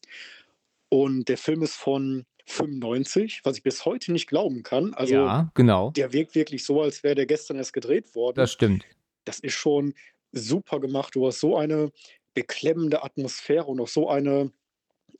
[0.88, 4.94] Und der Film ist von 95, was ich bis heute nicht glauben kann.
[4.94, 5.90] Also Ja, genau.
[5.90, 8.36] der wirkt wirklich so, als wäre der gestern erst gedreht worden.
[8.36, 8.84] Das stimmt.
[9.24, 9.94] Das ist schon
[10.32, 11.14] super gemacht.
[11.14, 11.90] Du hast so eine
[12.34, 14.52] beklemmende Atmosphäre und auch so eine,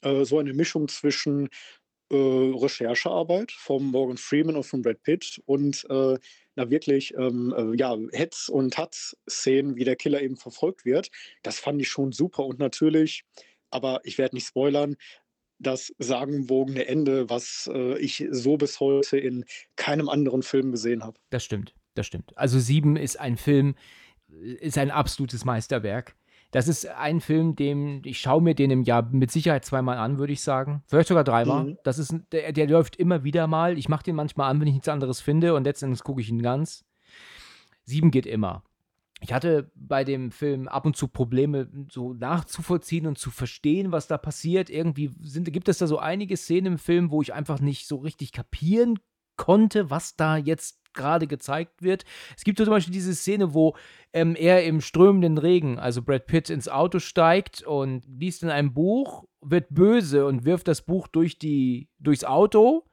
[0.03, 1.49] äh, so eine Mischung zwischen
[2.11, 6.17] äh, Recherchearbeit von Morgan Freeman und von Brad Pitt und äh,
[6.57, 11.11] na wirklich ähm, äh, ja, Hetz- und Hatz-Szenen, wie der Killer eben verfolgt wird.
[11.43, 13.25] Das fand ich schon super und natürlich,
[13.71, 14.97] aber ich werde nicht spoilern,
[15.59, 19.45] das sagenwogene Ende, was äh, ich so bis heute in
[19.77, 21.19] keinem anderen Film gesehen habe.
[21.31, 21.75] Das stimmt.
[21.95, 22.37] Das stimmt.
[22.37, 23.75] Also Sieben ist ein Film,
[24.31, 26.15] äh, ist ein absolutes Meisterwerk.
[26.51, 30.19] Das ist ein Film, dem ich schaue mir den im Jahr mit Sicherheit zweimal an,
[30.19, 30.83] würde ich sagen.
[30.87, 31.65] Vielleicht sogar dreimal.
[31.65, 31.79] Mhm.
[31.85, 33.77] Das ist, der, der läuft immer wieder mal.
[33.77, 36.41] Ich mache den manchmal an, wenn ich nichts anderes finde und letztendlich gucke ich ihn
[36.41, 36.85] ganz.
[37.85, 38.63] Sieben geht immer.
[39.21, 44.07] Ich hatte bei dem Film ab und zu Probleme, so nachzuvollziehen und zu verstehen, was
[44.07, 44.71] da passiert.
[44.71, 47.97] Irgendwie sind, gibt es da so einige Szenen im Film, wo ich einfach nicht so
[47.97, 48.99] richtig kapieren
[49.37, 52.05] konnte, was da jetzt gerade gezeigt wird.
[52.37, 53.77] Es gibt zum Beispiel diese Szene, wo
[54.13, 58.75] ähm, er im strömenden Regen, also Brad Pitt, ins Auto steigt und liest in einem
[58.75, 62.85] Buch, wird böse und wirft das Buch durch die, durchs Auto.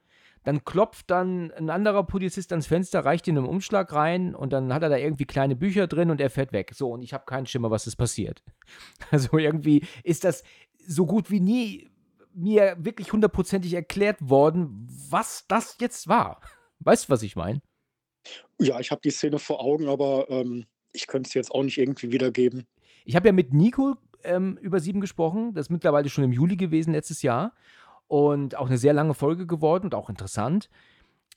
[0.46, 4.74] Dann klopft dann ein anderer Polizist ans Fenster, reicht ihm einen Umschlag rein und dann
[4.74, 6.72] hat er da irgendwie kleine Bücher drin und er fährt weg.
[6.74, 8.44] So, und ich habe keinen Schimmer, was ist passiert.
[9.12, 10.44] Also irgendwie ist das
[10.88, 11.90] so gut wie nie
[12.34, 16.42] mir wirklich hundertprozentig erklärt worden, was das jetzt war.
[16.80, 17.62] Weißt du, was ich meine?
[18.60, 21.78] Ja, ich habe die Szene vor Augen, aber ähm, ich könnte es jetzt auch nicht
[21.78, 22.66] irgendwie wiedergeben.
[23.06, 25.54] Ich habe ja mit Nico ähm, über sieben gesprochen.
[25.54, 27.54] Das ist mittlerweile schon im Juli gewesen, letztes Jahr.
[28.08, 30.70] Und auch eine sehr lange Folge geworden und auch interessant.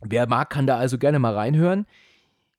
[0.01, 1.87] Wer mag, kann da also gerne mal reinhören.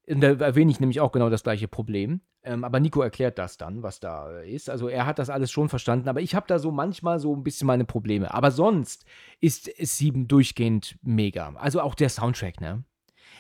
[0.08, 2.22] Da erwähne ich nämlich auch genau das gleiche Problem.
[2.42, 4.70] Ähm, aber Nico erklärt das dann, was da ist.
[4.70, 7.44] Also er hat das alles schon verstanden, aber ich habe da so manchmal so ein
[7.44, 8.34] bisschen meine Probleme.
[8.34, 9.06] Aber sonst
[9.40, 11.54] ist sieben durchgehend mega.
[11.56, 12.84] Also auch der Soundtrack, ne?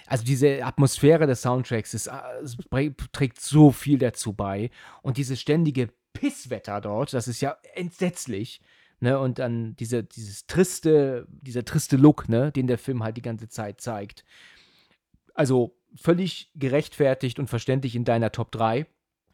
[0.05, 4.71] Also diese Atmosphäre des Soundtracks ist, äh, trägt so viel dazu bei.
[5.01, 8.59] Und dieses ständige Pisswetter dort, das ist ja entsetzlich.
[8.99, 9.17] Ne?
[9.19, 12.51] Und dann diese, dieses triste, dieser triste Look, ne?
[12.51, 14.25] den der Film halt die ganze Zeit zeigt.
[15.33, 18.85] Also völlig gerechtfertigt und verständlich in deiner Top 3.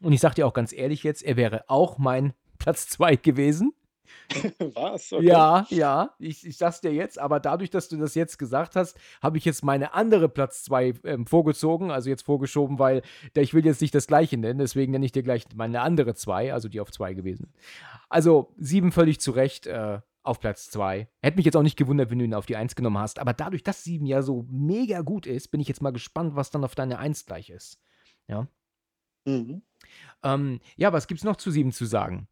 [0.01, 3.73] Und ich sag dir auch ganz ehrlich jetzt, er wäre auch mein Platz 2 gewesen.
[4.75, 5.11] Was?
[5.13, 5.25] Okay.
[5.25, 8.97] Ja, ja, ich, ich sag's dir jetzt, aber dadurch, dass du das jetzt gesagt hast,
[9.21, 13.01] habe ich jetzt meine andere Platz 2 ähm, vorgezogen, also jetzt vorgeschoben, weil
[13.35, 16.53] ich will jetzt nicht das gleiche nennen, deswegen nenne ich dir gleich meine andere 2,
[16.53, 17.53] also die auf 2 gewesen.
[18.09, 21.07] Also sieben völlig zu Recht äh, auf Platz 2.
[21.21, 23.33] Hätte mich jetzt auch nicht gewundert, wenn du ihn auf die 1 genommen hast, aber
[23.33, 26.63] dadurch, dass sieben ja so mega gut ist, bin ich jetzt mal gespannt, was dann
[26.63, 27.79] auf deine 1 gleich ist.
[28.27, 28.47] Ja.
[29.25, 29.61] Mhm.
[30.23, 32.27] Ähm, ja, was gibt's noch zu sieben zu sagen?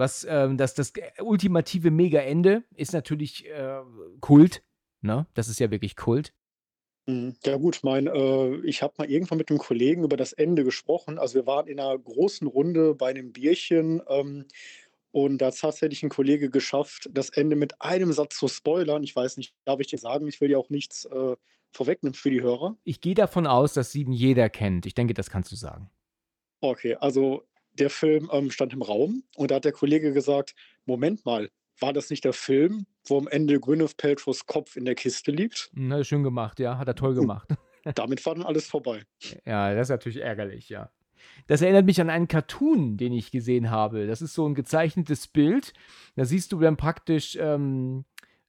[0.00, 3.82] Was, ähm, das, das ultimative Mega-Ende ist natürlich äh,
[4.20, 4.62] Kult.
[5.02, 5.26] Ne?
[5.34, 6.32] Das ist ja wirklich Kult.
[7.06, 7.36] Mhm.
[7.44, 11.18] Ja gut, mein, äh, ich habe mal irgendwann mit einem Kollegen über das Ende gesprochen.
[11.18, 14.46] Also wir waren in einer großen Runde bei einem Bierchen ähm,
[15.10, 19.02] und da hat tatsächlich ein Kollege geschafft, das Ende mit einem Satz zu spoilern.
[19.02, 21.36] Ich weiß nicht, darf ich dir sagen, ich will ja auch nichts äh,
[21.72, 22.74] vorwegnehmen für die Hörer.
[22.84, 24.86] Ich gehe davon aus, dass sieben jeder kennt.
[24.86, 25.90] Ich denke, das kannst du sagen.
[26.62, 27.44] Okay, also
[27.80, 31.92] der Film ähm, stand im Raum und da hat der Kollege gesagt, Moment mal, war
[31.92, 35.70] das nicht der Film, wo am Ende Gwyneth Paltrows Kopf in der Kiste liegt?
[35.72, 36.78] Na, schön gemacht, ja.
[36.78, 37.48] Hat er toll gemacht.
[37.94, 39.02] Damit war dann alles vorbei.
[39.46, 40.90] Ja, das ist natürlich ärgerlich, ja.
[41.46, 44.06] Das erinnert mich an einen Cartoon, den ich gesehen habe.
[44.06, 45.72] Das ist so ein gezeichnetes Bild.
[46.16, 48.04] Da siehst du dann praktisch ähm,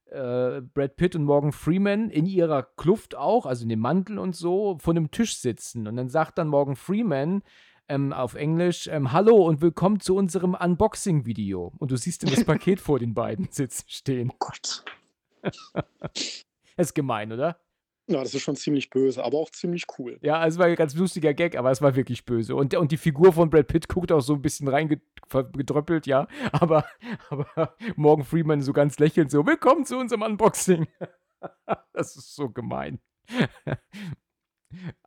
[0.06, 4.36] äh, Brad Pitt und Morgan Freeman in ihrer Kluft auch, also in dem Mantel und
[4.36, 5.86] so, vor einem Tisch sitzen.
[5.86, 7.42] Und dann sagt dann Morgan Freeman
[7.88, 11.72] ähm, auf Englisch, ähm, Hallo und willkommen zu unserem Unboxing-Video.
[11.78, 14.30] Und du siehst das Paket vor den beiden sitzen stehen.
[14.32, 14.84] Oh Gott.
[16.74, 17.58] Das ist gemein, oder?
[18.08, 20.18] Ja, das ist schon ziemlich böse, aber auch ziemlich cool.
[20.22, 22.56] Ja, es war ein ganz lustiger Gag, aber es war wirklich böse.
[22.56, 26.26] Und, und die Figur von Brad Pitt guckt auch so ein bisschen reingedröppelt, ja.
[26.50, 26.84] Aber,
[27.30, 30.88] aber Morgan Freeman so ganz lächelnd so, willkommen zu unserem Unboxing.
[31.92, 33.00] das ist so gemein.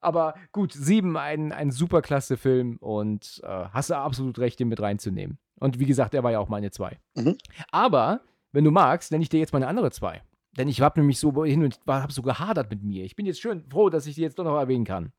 [0.01, 4.67] Aber gut, sieben, ein, ein super klasse Film und äh, hast du absolut recht, den
[4.67, 5.37] mit reinzunehmen.
[5.59, 6.99] Und wie gesagt, er war ja auch meine zwei.
[7.15, 7.37] Mhm.
[7.71, 10.21] Aber, wenn du magst, nenne ich dir jetzt meine andere zwei.
[10.57, 13.03] Denn ich habe nämlich so hin und habe so gehadert mit mir.
[13.03, 15.11] Ich bin jetzt schön froh, dass ich die jetzt doch noch erwähnen kann.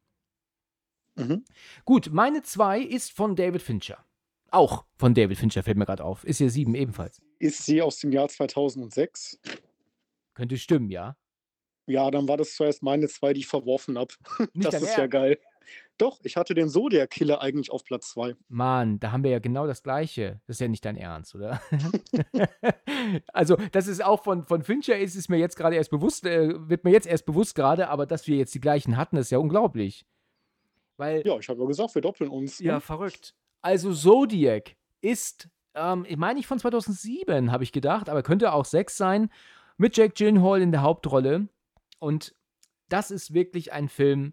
[1.16, 1.44] Mhm.
[1.84, 4.04] Gut, meine zwei ist von David Fincher.
[4.50, 6.24] Auch von David Fincher fällt mir gerade auf.
[6.24, 7.20] Ist ja sieben ebenfalls.
[7.38, 9.40] Ist sie aus dem Jahr 2006?
[10.34, 11.16] Könnte stimmen, ja.
[11.86, 14.12] Ja, dann war das zuerst meine zwei, die ich verworfen habe.
[14.54, 15.38] Das ist ja geil.
[15.98, 18.36] Doch, ich hatte den Zodiac Killer eigentlich auf Platz 2.
[18.48, 20.40] Mann, da haben wir ja genau das Gleiche.
[20.46, 21.60] Das ist ja nicht dein Ernst, oder?
[23.32, 26.68] also, das ist auch von, von Fincher, ist es mir jetzt gerade erst bewusst, äh,
[26.68, 29.38] wird mir jetzt erst bewusst gerade, aber dass wir jetzt die gleichen hatten, ist ja
[29.38, 30.04] unglaublich.
[30.98, 32.58] Weil, Ja, ich habe ja gesagt, wir doppeln uns.
[32.58, 32.80] ja, Ne?
[32.80, 33.34] verrückt.
[33.62, 38.66] Also, Zodiac ist, ähm, ich meine nicht von 2007, habe ich gedacht, aber könnte auch
[38.66, 39.30] 6 sein,
[39.78, 41.48] mit Jake Gyllenhaal in der Hauptrolle.
[41.98, 42.34] Und
[42.88, 44.32] das ist wirklich ein Film,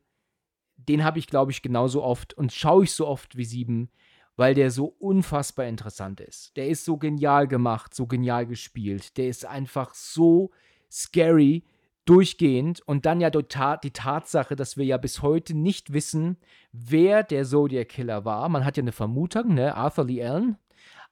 [0.76, 3.90] den habe ich, glaube ich, genauso oft und schaue ich so oft wie sieben,
[4.36, 6.56] weil der so unfassbar interessant ist.
[6.58, 9.18] Der ist so genial gemacht, so genial gespielt.
[9.18, 10.52] Der ist einfach so
[10.92, 11.64] scary
[12.06, 16.38] durchgehend und dann ja die, Tat, die Tatsache, dass wir ja bis heute nicht wissen,
[16.72, 18.50] wer der Zodiac Killer war.
[18.50, 20.58] Man hat ja eine Vermutung, ne, Arthur Lee Allen,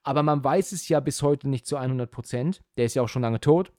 [0.04, 2.62] aber man weiß es ja bis heute nicht zu 100 Prozent.
[2.76, 3.72] Der ist ja auch schon lange tot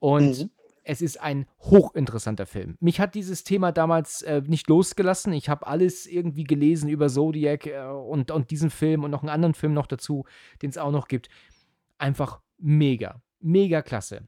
[0.00, 0.50] und Mhm.
[0.82, 2.76] Es ist ein hochinteressanter Film.
[2.80, 5.32] Mich hat dieses Thema damals äh, nicht losgelassen.
[5.32, 9.30] Ich habe alles irgendwie gelesen über Zodiac äh, und, und diesen Film und noch einen
[9.30, 10.24] anderen Film noch dazu,
[10.62, 11.28] den es auch noch gibt.
[11.98, 14.26] Einfach mega, mega klasse.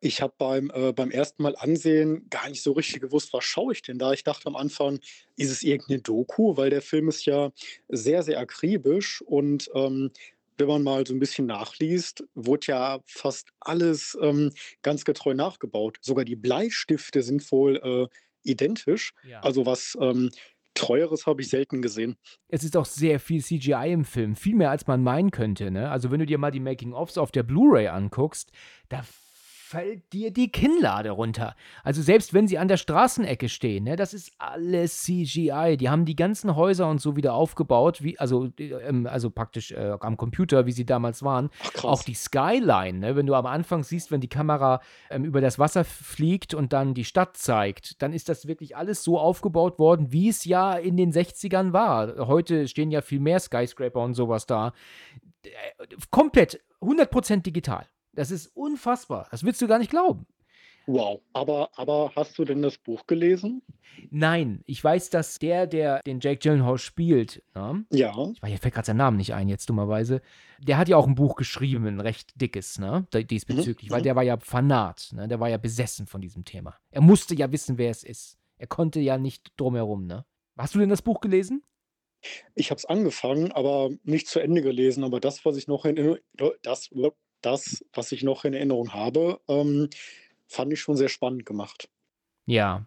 [0.00, 3.72] Ich habe beim, äh, beim ersten Mal ansehen gar nicht so richtig gewusst, was schaue
[3.72, 4.12] ich denn da?
[4.12, 5.00] Ich dachte am Anfang,
[5.36, 7.50] ist es irgendeine Doku, weil der Film ist ja
[7.88, 10.10] sehr, sehr akribisch und ähm,
[10.58, 15.98] wenn man mal so ein bisschen nachliest, wurde ja fast alles ähm, ganz getreu nachgebaut.
[16.00, 18.06] Sogar die Bleistifte sind wohl äh,
[18.42, 19.12] identisch.
[19.28, 19.40] Ja.
[19.40, 20.30] Also was ähm,
[20.74, 22.16] Treueres habe ich selten gesehen.
[22.48, 25.70] es ist auch sehr viel CGI im Film, viel mehr als man meinen könnte.
[25.70, 25.90] Ne?
[25.90, 28.52] Also wenn du dir mal die Making-ofs auf der Blu-ray anguckst,
[28.90, 29.02] da
[29.66, 31.56] fällt dir die Kinnlade runter.
[31.82, 35.76] Also selbst wenn sie an der Straßenecke stehen, ne, das ist alles CGI.
[35.76, 39.72] Die haben die ganzen Häuser und so wieder aufgebaut, wie also äh, ähm, also praktisch
[39.72, 41.50] äh, am Computer, wie sie damals waren.
[41.78, 41.84] Ach.
[41.84, 43.16] Auch die Skyline, ne?
[43.16, 46.94] wenn du am Anfang siehst, wenn die Kamera ähm, über das Wasser fliegt und dann
[46.94, 50.96] die Stadt zeigt, dann ist das wirklich alles so aufgebaut worden, wie es ja in
[50.96, 52.28] den 60ern war.
[52.28, 54.72] Heute stehen ja viel mehr Skyscraper und sowas da.
[55.42, 55.48] Äh,
[56.10, 57.86] Komplett, 100% digital.
[58.16, 59.28] Das ist unfassbar.
[59.30, 60.26] Das willst du gar nicht glauben.
[60.86, 61.20] Wow.
[61.32, 63.62] Aber, aber hast du denn das Buch gelesen?
[64.10, 67.84] Nein, ich weiß, dass der, der den Jake Gyllenhaal spielt, ne?
[67.90, 68.10] Ja.
[68.32, 70.20] ich weiß, mir fällt gerade sein Name nicht ein, jetzt dummerweise.
[70.60, 73.06] Der hat ja auch ein Buch geschrieben, ein recht dickes, ne?
[73.12, 74.04] Diesbezüglich, Mhm, weil mhm.
[74.04, 75.28] der war ja Fanat, ne?
[75.28, 76.76] Der war ja besessen von diesem Thema.
[76.90, 78.38] Er musste ja wissen, wer es ist.
[78.58, 80.24] Er konnte ja nicht drumherum, ne?
[80.56, 81.62] Hast du denn das Buch gelesen?
[82.54, 85.04] Ich habe es angefangen, aber nicht zu Ende gelesen.
[85.04, 86.18] Aber das, was ich noch in
[86.62, 86.90] das,
[87.40, 89.88] das, was ich noch in Erinnerung habe, ähm,
[90.46, 91.88] fand ich schon sehr spannend gemacht.
[92.46, 92.86] Ja.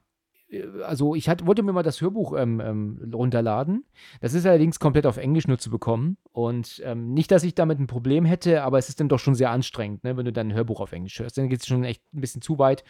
[0.49, 3.85] Äh, Also ich hat, wollte mir mal das Hörbuch ähm, ähm, runterladen.
[4.21, 6.17] Das ist allerdings komplett auf Englisch nur zu bekommen.
[6.31, 9.35] Und ähm, nicht, dass ich damit ein Problem hätte, aber es ist dann doch schon
[9.35, 11.38] sehr anstrengend, ne, wenn du dann ein Hörbuch auf Englisch hörst.
[11.38, 12.83] Dann geht es schon echt ein bisschen zu weit.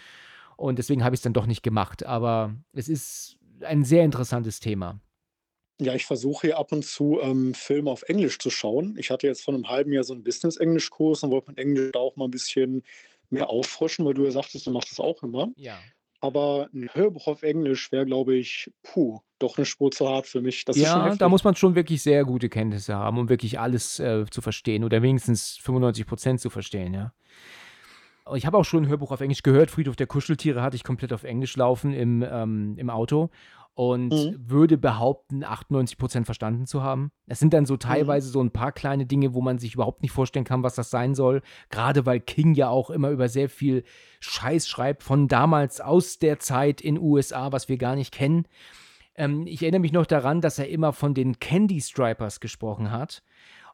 [0.57, 2.05] Und deswegen habe ich es dann doch nicht gemacht.
[2.05, 4.99] Aber es ist ein sehr interessantes Thema.
[5.81, 8.95] Ja, ich versuche hier ab und zu ähm, Filme auf Englisch zu schauen.
[8.97, 11.99] Ich hatte jetzt vor einem halben Jahr so einen Business-Englisch-Kurs und wollte mit Englisch da
[11.99, 12.83] auch mal ein bisschen
[13.29, 15.49] mehr auffrischen, weil du ja sagtest, du machst das auch immer.
[15.55, 15.77] Ja.
[16.21, 20.41] Aber ein Hörbuch auf Englisch wäre, glaube ich, puh, doch eine Spur zu hart für
[20.41, 20.65] mich.
[20.65, 24.25] Das Ja, da muss man schon wirklich sehr gute Kenntnisse haben, um wirklich alles äh,
[24.29, 27.13] zu verstehen oder wenigstens 95 Prozent zu verstehen, ja.
[28.35, 29.71] Ich habe auch schon ein Hörbuch auf Englisch gehört.
[29.71, 33.31] Friedhof der Kuscheltiere hatte ich komplett auf Englisch laufen im, ähm, im Auto
[33.79, 34.35] und Mhm.
[34.49, 37.11] würde behaupten, 98 Prozent verstanden zu haben.
[37.27, 40.11] Es sind dann so teilweise so ein paar kleine Dinge, wo man sich überhaupt nicht
[40.11, 41.41] vorstellen kann, was das sein soll.
[41.69, 43.85] Gerade weil King ja auch immer über sehr viel
[44.19, 48.47] Scheiß schreibt von damals aus der Zeit in USA, was wir gar nicht kennen.
[49.15, 53.23] Ähm, ich erinnere mich noch daran, dass er immer von den Candy Stripers gesprochen hat.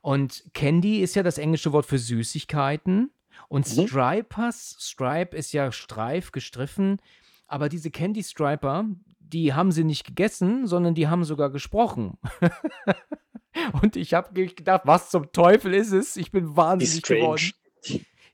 [0.04, 3.10] Und Candy ist ja das englische Wort für Süßigkeiten.
[3.48, 3.88] Und Mhm.
[3.88, 7.00] Stripers, Stripe ist ja Streif, gestriffen.
[7.48, 8.86] Aber diese Candy Striper,
[9.34, 12.18] die haben sie nicht gegessen, sondern die haben sogar gesprochen.
[13.82, 16.18] Und ich habe gedacht, was zum Teufel ist es?
[16.18, 17.52] Ich bin wahnsinnig geworden.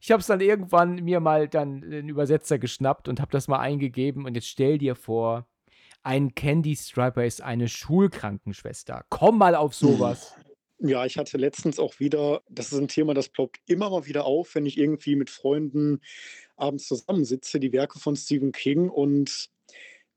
[0.03, 3.59] Ich habe es dann irgendwann mir mal dann einen Übersetzer geschnappt und habe das mal
[3.59, 4.25] eingegeben.
[4.25, 5.45] Und jetzt stell dir vor,
[6.01, 9.05] ein Candy Striper ist eine Schulkrankenschwester.
[9.09, 10.33] Komm mal auf sowas.
[10.79, 14.25] Ja, ich hatte letztens auch wieder, das ist ein Thema, das ploppt immer mal wieder
[14.25, 16.01] auf, wenn ich irgendwie mit Freunden
[16.55, 18.89] abends zusammensitze, die Werke von Stephen King.
[18.89, 19.50] Und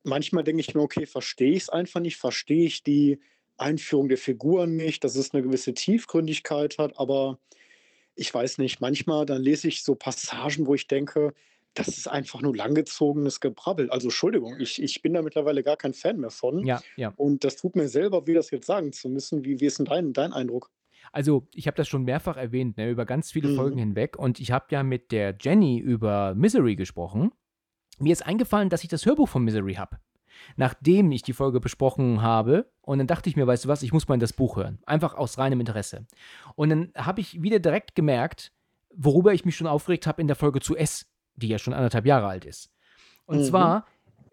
[0.05, 3.19] manchmal denke ich mir, okay, verstehe ich es einfach nicht, verstehe ich die
[3.57, 7.39] Einführung der Figuren nicht, dass es eine gewisse Tiefgründigkeit hat, aber
[8.15, 11.35] ich weiß nicht, manchmal dann lese ich so Passagen, wo ich denke,
[11.75, 13.91] das ist einfach nur langgezogenes Gebrabbel.
[13.91, 16.65] Also Entschuldigung, ich, ich bin da mittlerweile gar kein Fan mehr von.
[16.65, 17.13] Ja, ja.
[17.17, 19.45] Und das tut mir selber weh, das jetzt sagen zu müssen.
[19.45, 20.71] Wie, wie ist denn dein, dein Eindruck?
[21.11, 23.57] Also, ich habe das schon mehrfach erwähnt, ne, über ganz viele Mhm.
[23.57, 24.17] Folgen hinweg.
[24.17, 27.33] Und ich habe ja mit der Jenny über Misery gesprochen.
[27.99, 29.99] Mir ist eingefallen, dass ich das Hörbuch von Misery habe.
[30.57, 32.69] nachdem ich die Folge besprochen habe.
[32.83, 34.79] Und dann dachte ich mir, weißt du was, ich muss mal in das Buch hören.
[34.85, 36.07] Einfach aus reinem Interesse.
[36.57, 38.53] Und dann habe ich wieder direkt gemerkt,
[38.95, 42.05] worüber ich mich schon aufgeregt habe in der Folge zu S, die ja schon anderthalb
[42.05, 42.71] Jahre alt ist.
[43.27, 43.45] Und Mhm.
[43.45, 43.87] zwar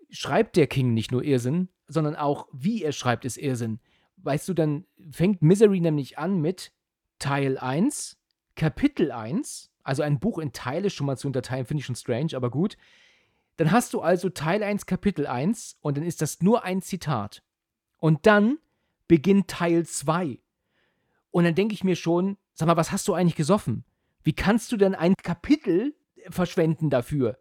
[0.10, 3.80] schreibt der King nicht nur Irrsinn, sondern auch, wie er schreibt, ist Irrsinn.
[4.18, 6.74] Weißt du, dann fängt Misery nämlich an mit
[7.20, 8.18] Teil 1,
[8.56, 12.36] Kapitel 1, also ein Buch in Teile schon mal zu unterteilen, finde ich schon strange,
[12.36, 12.76] aber gut.
[13.58, 17.44] Dann hast du also Teil 1, Kapitel 1 und dann ist das nur ein Zitat.
[17.98, 18.58] Und dann
[19.08, 20.40] beginnt Teil 2.
[21.32, 23.86] Und dann denke ich mir schon, sag mal, was hast du eigentlich gesoffen?
[24.24, 25.96] Wie kannst du denn ein Kapitel
[26.30, 27.40] verschwenden dafür?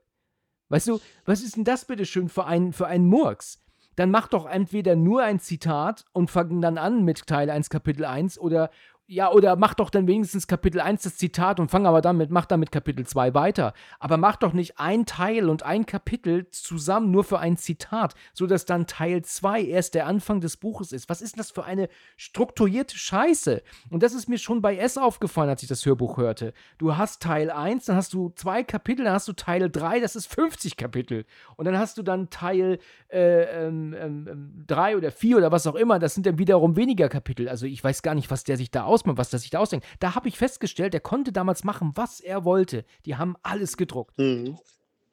[0.69, 3.61] Weißt du, was ist denn das bitte schön für ein, für einen Murks?
[3.97, 8.05] Dann mach doch entweder nur ein Zitat und fang dann an mit Teil 1, Kapitel
[8.05, 8.71] 1 oder
[9.13, 12.47] ja, oder mach doch dann wenigstens Kapitel 1 das Zitat und fang aber damit, mach
[12.47, 13.75] dann mit Kapitel 2 weiter.
[13.99, 18.67] Aber mach doch nicht ein Teil und ein Kapitel zusammen nur für ein Zitat, sodass
[18.67, 21.09] dann Teil 2 erst der Anfang des Buches ist.
[21.09, 23.65] Was ist das für eine strukturierte Scheiße?
[23.91, 26.53] Und das ist mir schon bei S aufgefallen, als ich das Hörbuch hörte.
[26.79, 30.15] Du hast Teil 1, dann hast du zwei Kapitel, dann hast du Teil 3, das
[30.15, 31.25] ist 50 Kapitel.
[31.57, 35.67] Und dann hast du dann Teil 3 äh, ähm, ähm, drei oder 4 oder was
[35.67, 37.49] auch immer, das sind dann wiederum weniger Kapitel.
[37.49, 39.87] Also ich weiß gar nicht, was der sich da ausmacht, was der sich da ausdenkt.
[39.99, 42.85] Da habe ich festgestellt, der konnte damals machen, was er wollte.
[43.07, 44.17] Die haben alles gedruckt.
[44.19, 44.59] Mhm.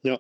[0.04, 0.20] Ja.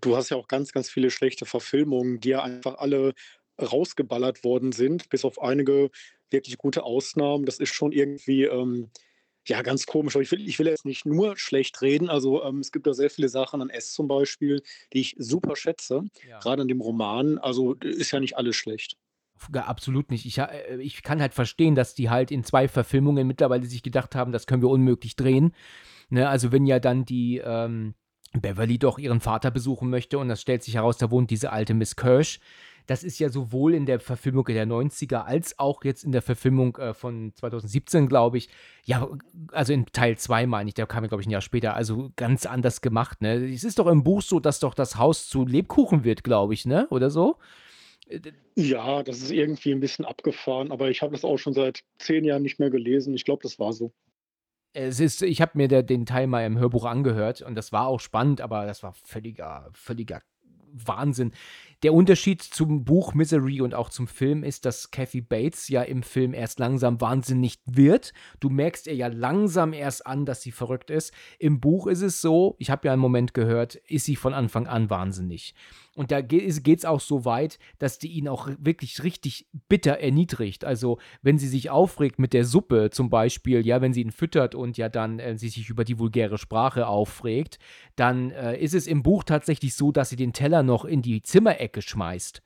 [0.00, 3.12] Du hast ja auch ganz, ganz viele schlechte Verfilmungen, die ja einfach alle
[3.60, 5.90] rausgeballert worden sind, bis auf einige
[6.30, 7.44] wirklich gute Ausnahmen.
[7.44, 8.90] Das ist schon irgendwie, ähm,
[9.46, 10.14] ja, ganz komisch.
[10.14, 12.08] Aber ich will, ich will jetzt nicht nur schlecht reden.
[12.08, 14.62] Also ähm, es gibt da sehr viele Sachen an S zum Beispiel,
[14.92, 16.38] die ich super schätze, Ja.
[16.38, 17.38] gerade an dem Roman.
[17.38, 18.96] Also ist ja nicht alles schlecht.
[19.52, 20.26] Absolut nicht.
[20.26, 24.14] Ich, äh, ich kann halt verstehen, dass die halt in zwei Verfilmungen mittlerweile sich gedacht
[24.14, 25.52] haben, das können wir unmöglich drehen.
[26.10, 27.94] Ne, also wenn ja dann die ähm,
[28.32, 31.74] Beverly doch ihren Vater besuchen möchte und das stellt sich heraus, da wohnt diese alte
[31.74, 32.40] Miss Kirsch.
[32.86, 36.76] Das ist ja sowohl in der Verfilmung der 90er als auch jetzt in der Verfilmung
[36.76, 38.48] äh, von 2017, glaube ich.
[38.84, 39.08] Ja,
[39.52, 41.74] also in Teil 2 meine ich, der kam ja, glaube ich, ein Jahr später.
[41.74, 43.34] Also ganz anders gemacht, ne?
[43.52, 46.66] Es ist doch im Buch so, dass doch das Haus zu Lebkuchen wird, glaube ich,
[46.66, 46.88] ne?
[46.90, 47.36] Oder so?
[48.56, 52.24] Ja, das ist irgendwie ein bisschen abgefahren, aber ich habe das auch schon seit zehn
[52.24, 53.14] Jahren nicht mehr gelesen.
[53.14, 53.92] Ich glaube, das war so.
[54.72, 57.86] Es ist, ich habe mir der, den Teil mal im Hörbuch angehört und das war
[57.86, 60.22] auch spannend, aber das war völliger, völliger
[60.72, 61.32] Wahnsinn.
[61.82, 66.02] Der Unterschied zum Buch Misery und auch zum Film ist, dass Kathy Bates ja im
[66.02, 68.12] Film erst langsam wahnsinnig wird.
[68.38, 71.14] Du merkst ihr ja langsam erst an, dass sie verrückt ist.
[71.38, 74.66] Im Buch ist es so, ich habe ja einen Moment gehört, ist sie von Anfang
[74.66, 75.54] an wahnsinnig.
[75.96, 80.64] Und da geht es auch so weit, dass die ihn auch wirklich richtig bitter erniedrigt.
[80.64, 84.54] Also, wenn sie sich aufregt mit der Suppe zum Beispiel, ja, wenn sie ihn füttert
[84.54, 87.58] und ja dann äh, sie sich über die vulgäre Sprache aufregt,
[87.96, 91.22] dann äh, ist es im Buch tatsächlich so, dass sie den Teller noch in die
[91.22, 92.42] Zimmerecke schmeißt.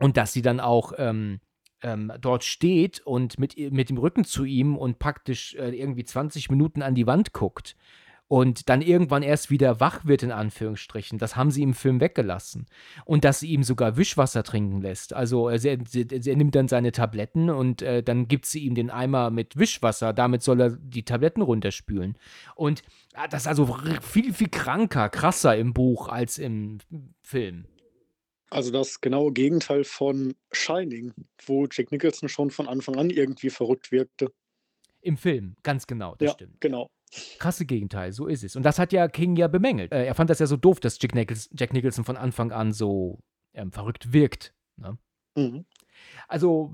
[0.00, 1.40] Und dass sie dann auch ähm,
[1.82, 6.50] ähm, dort steht und mit, mit dem Rücken zu ihm und praktisch äh, irgendwie 20
[6.50, 7.76] Minuten an die Wand guckt
[8.26, 11.18] und dann irgendwann erst wieder wach wird, in Anführungsstrichen.
[11.18, 12.66] Das haben sie im Film weggelassen.
[13.04, 15.12] Und dass sie ihm sogar Wischwasser trinken lässt.
[15.12, 18.90] Also er, er, er nimmt dann seine Tabletten und äh, dann gibt sie ihm den
[18.90, 20.12] Eimer mit Wischwasser.
[20.12, 22.16] Damit soll er die Tabletten runterspülen.
[22.54, 26.78] Und ah, das ist also viel, viel kranker, krasser im Buch als im
[27.22, 27.66] Film.
[28.54, 31.12] Also das genaue Gegenteil von Shining,
[31.44, 34.32] wo Jack Nicholson schon von Anfang an irgendwie verrückt wirkte.
[35.00, 36.60] Im Film, ganz genau, das ja, stimmt.
[36.60, 36.88] genau.
[37.40, 38.54] Krasse Gegenteil, so ist es.
[38.54, 39.90] Und das hat ja King ja bemängelt.
[39.90, 42.72] Äh, er fand das ja so doof, dass Jack, Nichols, Jack Nicholson von Anfang an
[42.72, 43.18] so
[43.54, 44.54] ähm, verrückt wirkt.
[44.76, 44.98] Ne?
[45.36, 45.64] Mhm.
[46.28, 46.72] Also,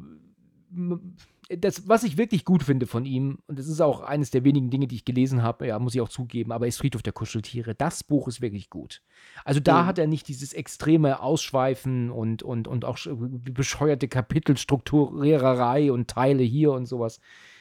[1.59, 4.71] das, was ich wirklich gut finde von ihm, und das ist auch eines der wenigen
[4.71, 7.75] Dinge, die ich gelesen habe, ja, muss ich auch zugeben, aber ist Friedhof der Kuscheltiere.
[7.75, 9.03] Das Buch ist wirklich gut.
[9.45, 9.87] Also da Mhm.
[9.87, 13.15] hat er nicht dieses extreme Ausschweifen und, und, und auch sch-
[13.53, 17.21] bescheuerte Kapitelstrukturiererei und Teile hier und sowas.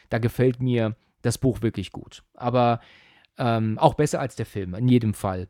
[0.10, 2.24] Da gefällt mir das Buch wirklich gut.
[2.34, 2.80] Aber
[3.38, 5.48] ähm, auch besser als der Film, in jedem Fall.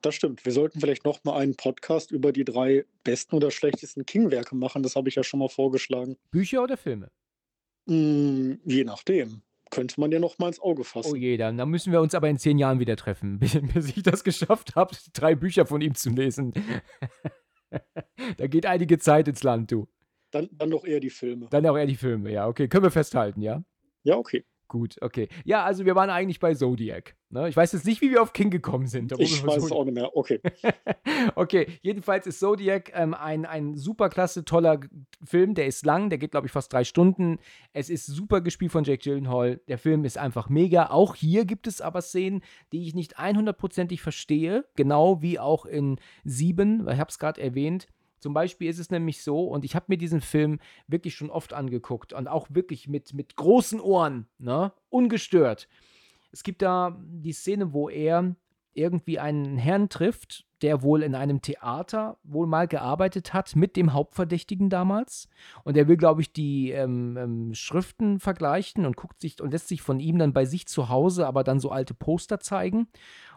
[0.00, 0.44] Das stimmt.
[0.44, 4.82] Wir sollten vielleicht noch mal einen Podcast über die drei besten oder schlechtesten King-Werke machen.
[4.82, 6.16] Das habe ich ja schon mal vorgeschlagen.
[6.30, 7.10] Bücher oder Filme?
[7.88, 9.42] Mm, je nachdem.
[9.70, 11.12] Könnte man ja noch mal ins Auge fassen.
[11.12, 13.96] Oh je, dann, dann müssen wir uns aber in zehn Jahren wieder treffen, bis, bis
[13.96, 16.52] ich das geschafft habe, drei Bücher von ihm zu lesen.
[18.38, 19.88] da geht einige Zeit ins Land, du.
[20.30, 21.48] Dann, dann doch eher die Filme.
[21.50, 22.46] Dann auch eher die Filme, ja.
[22.46, 23.62] Okay, können wir festhalten, ja?
[24.04, 24.44] Ja, okay.
[24.68, 25.28] Gut, okay.
[25.46, 27.16] Ja, also wir waren eigentlich bei Zodiac.
[27.30, 27.48] Ne?
[27.48, 29.12] Ich weiß jetzt nicht, wie wir auf King gekommen sind.
[29.18, 30.14] Ich weiß es auch nicht mehr.
[30.14, 30.40] Okay.
[31.36, 34.80] okay, jedenfalls ist Zodiac ähm, ein, ein super klasse, toller
[35.24, 35.54] Film.
[35.54, 37.38] Der ist lang, der geht, glaube ich, fast drei Stunden.
[37.72, 39.58] Es ist super gespielt von Jake Gyllenhaal.
[39.68, 40.90] Der Film ist einfach mega.
[40.90, 42.42] Auch hier gibt es aber Szenen,
[42.72, 44.66] die ich nicht 100%ig verstehe.
[44.76, 47.88] Genau wie auch in Sieben, weil ich habe es gerade erwähnt.
[48.20, 51.52] Zum Beispiel ist es nämlich so, und ich habe mir diesen Film wirklich schon oft
[51.52, 54.72] angeguckt und auch wirklich mit, mit großen Ohren, ne?
[54.90, 55.68] ungestört.
[56.32, 58.34] Es gibt da die Szene, wo er
[58.74, 63.92] irgendwie einen Herrn trifft, der wohl in einem Theater wohl mal gearbeitet hat mit dem
[63.92, 65.28] Hauptverdächtigen damals.
[65.64, 69.68] Und er will, glaube ich, die ähm, ähm, Schriften vergleichen und guckt sich und lässt
[69.68, 72.88] sich von ihm dann bei sich zu Hause aber dann so alte Poster zeigen.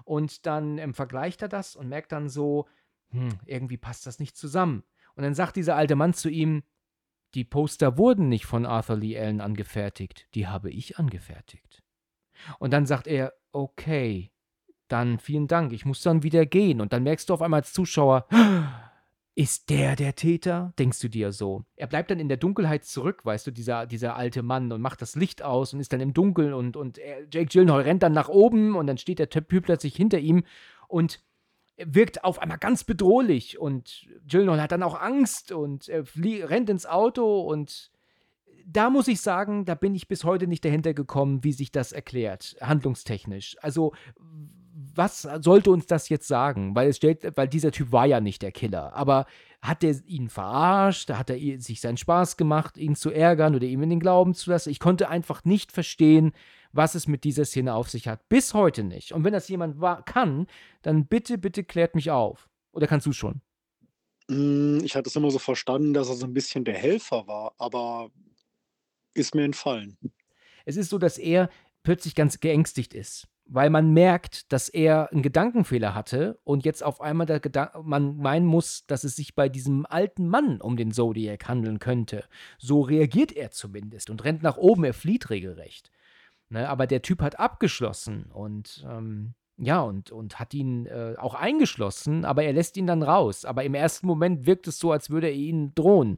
[0.04, 2.68] Und dann ähm, vergleicht er das und merkt dann so,
[3.12, 4.84] hm, irgendwie passt das nicht zusammen.
[5.16, 6.64] Und dann sagt dieser alte Mann zu ihm,
[7.34, 11.82] die Poster wurden nicht von Arthur Lee Allen angefertigt, die habe ich angefertigt.
[12.60, 14.32] Und dann sagt er, okay,
[14.88, 16.82] dann vielen Dank, ich muss dann wieder gehen.
[16.82, 18.28] Und dann merkst du auf einmal als Zuschauer,
[19.36, 20.74] ist der der Täter?
[20.78, 21.64] Denkst du dir so.
[21.78, 25.02] Er bleibt dann in der Dunkelheit zurück, weißt du, dieser, dieser alte Mann und macht
[25.02, 27.00] das Licht aus und ist dann im Dunkeln und, und
[27.32, 30.44] Jake Gyllenhaal rennt dann nach oben und dann steht der Typ plötzlich hinter ihm
[30.90, 31.24] und
[31.78, 37.42] wirkt auf einmal ganz bedrohlich und Gyllenhaal hat dann auch Angst und rennt ins Auto
[37.42, 37.92] und
[38.66, 41.92] da muss ich sagen, da bin ich bis heute nicht dahinter gekommen, wie sich das
[41.92, 43.58] erklärt, handlungstechnisch.
[43.62, 43.94] Also
[44.94, 46.76] was sollte uns das jetzt sagen?
[46.76, 48.94] Weil es stellt, weil dieser Typ war ja nicht der Killer.
[48.94, 49.26] Aber
[49.62, 51.10] hat er ihn verarscht?
[51.10, 54.50] Hat er sich seinen Spaß gemacht, ihn zu ärgern oder ihm in den Glauben zu
[54.50, 54.70] lassen?
[54.70, 56.34] Ich konnte einfach nicht verstehen,
[56.74, 58.28] was es mit dieser Szene auf sich hat.
[58.30, 59.12] Bis heute nicht.
[59.14, 60.48] Und wenn das jemand kann,
[60.82, 62.50] dann bitte, bitte klärt mich auf.
[62.72, 63.42] Oder kannst du schon?
[64.30, 67.54] Hm, ich hatte es immer so verstanden, dass er so ein bisschen der Helfer war,
[67.58, 68.10] aber
[69.14, 69.98] ist mir entfallen.
[70.66, 71.50] Es ist so, dass er
[71.84, 77.02] plötzlich ganz geängstigt ist weil man merkt, dass er einen Gedankenfehler hatte und jetzt auf
[77.02, 80.92] einmal der Gedan man meinen muss, dass es sich bei diesem alten Mann um den
[80.92, 82.24] Zodiac handeln könnte.
[82.58, 85.92] So reagiert er zumindest und rennt nach oben, er flieht regelrecht.
[86.52, 91.34] Ne, aber der Typ hat abgeschlossen und ähm, ja, und, und hat ihn äh, auch
[91.34, 93.46] eingeschlossen, aber er lässt ihn dann raus.
[93.46, 96.18] Aber im ersten Moment wirkt es so, als würde er ihn drohen.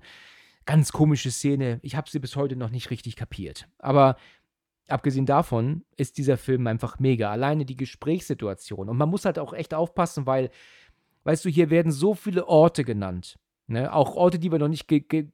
[0.65, 1.79] Ganz komische Szene.
[1.83, 3.67] Ich habe sie bis heute noch nicht richtig kapiert.
[3.77, 4.15] Aber
[4.87, 7.29] abgesehen davon ist dieser Film einfach mega.
[7.29, 8.89] Alleine die Gesprächssituation.
[8.89, 10.49] Und man muss halt auch echt aufpassen, weil,
[11.25, 13.37] weißt du, hier werden so viele Orte genannt.
[13.67, 13.93] Ne?
[13.93, 14.87] Auch Orte, die wir noch nicht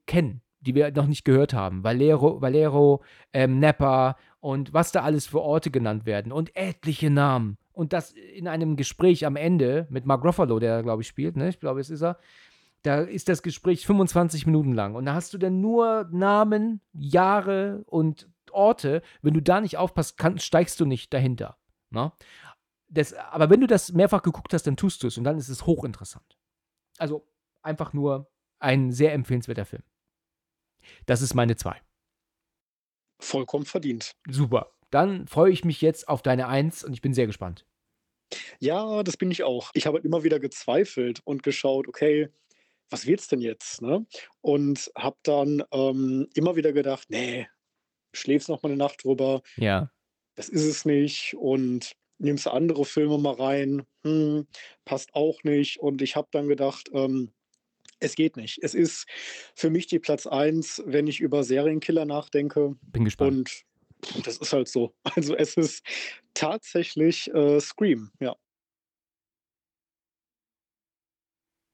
[0.07, 1.84] kennen, die wir noch nicht gehört haben.
[1.84, 3.03] Valero, Valero
[3.34, 6.32] ähm, Napa und was da alles für Orte genannt werden.
[6.32, 7.57] Und etliche Namen.
[7.72, 11.49] Und das in einem Gespräch am Ende mit Mark Ruffalo, der, glaube ich, spielt, ne?
[11.49, 12.18] Ich glaube, es ist er.
[12.84, 14.95] Da ist das Gespräch 25 Minuten lang.
[14.95, 20.18] Und da hast du dann nur Namen, Jahre und Orte, wenn du da nicht aufpasst,
[20.18, 21.57] kann, steigst du nicht dahinter.
[21.89, 22.12] Ne?
[22.88, 25.49] Das, aber wenn du das mehrfach geguckt hast, dann tust du es und dann ist
[25.49, 26.38] es hochinteressant.
[26.97, 27.28] Also
[27.62, 28.30] einfach nur
[28.60, 29.84] ein sehr empfehlenswerter Film.
[31.05, 31.82] Das ist meine zwei.
[33.19, 34.15] Vollkommen verdient.
[34.30, 34.71] Super.
[34.91, 37.65] Dann freue ich mich jetzt auf deine Eins und ich bin sehr gespannt.
[38.59, 39.71] Ja, das bin ich auch.
[39.73, 42.30] Ich habe immer wieder gezweifelt und geschaut, okay,
[42.89, 43.82] was wird's denn jetzt?
[43.82, 44.05] Ne?
[44.41, 47.47] Und habe dann ähm, immer wieder gedacht, nee,
[48.13, 49.41] schläfst noch mal eine Nacht drüber.
[49.57, 49.91] Ja.
[50.36, 54.47] Das ist es nicht und nimmst andere Filme mal rein, hm,
[54.86, 55.80] passt auch nicht.
[55.80, 57.32] Und ich habe dann gedacht, ähm,
[57.99, 58.59] es geht nicht.
[58.61, 59.05] Es ist
[59.55, 62.75] für mich die Platz 1, wenn ich über Serienkiller nachdenke.
[62.81, 63.65] Bin gespannt.
[64.15, 64.93] Und das ist halt so.
[65.15, 65.85] Also es ist
[66.33, 68.35] tatsächlich äh, Scream, ja.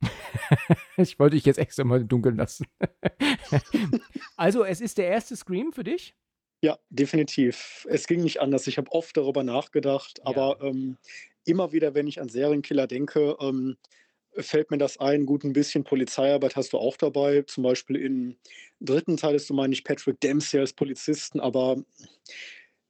[0.97, 2.67] ich wollte dich jetzt extra mal dunkeln lassen.
[4.37, 6.15] also, es ist der erste Scream für dich?
[6.61, 7.85] Ja, definitiv.
[7.89, 8.67] Es ging nicht anders.
[8.67, 10.25] Ich habe oft darüber nachgedacht, Ja.
[10.25, 10.97] aber ähm,
[11.45, 13.77] immer wieder, wenn ich an Serienkiller denke, ähm,
[14.37, 15.25] fällt mir das ein.
[15.25, 17.43] Gut, ein bisschen Polizeiarbeit hast du auch dabei.
[17.43, 18.35] Zum Beispiel im
[18.79, 21.77] dritten Teil ist du, meine ich, Patrick Dempsey als Polizisten, aber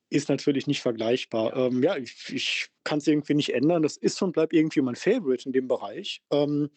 [0.10, 1.56] ist natürlich nicht vergleichbar.
[1.56, 3.84] Ähm, ja, ich, ich kann es irgendwie nicht ändern.
[3.84, 6.22] Das ist und bleibt irgendwie mein Favorite in dem Bereich.
[6.32, 6.70] Ähm,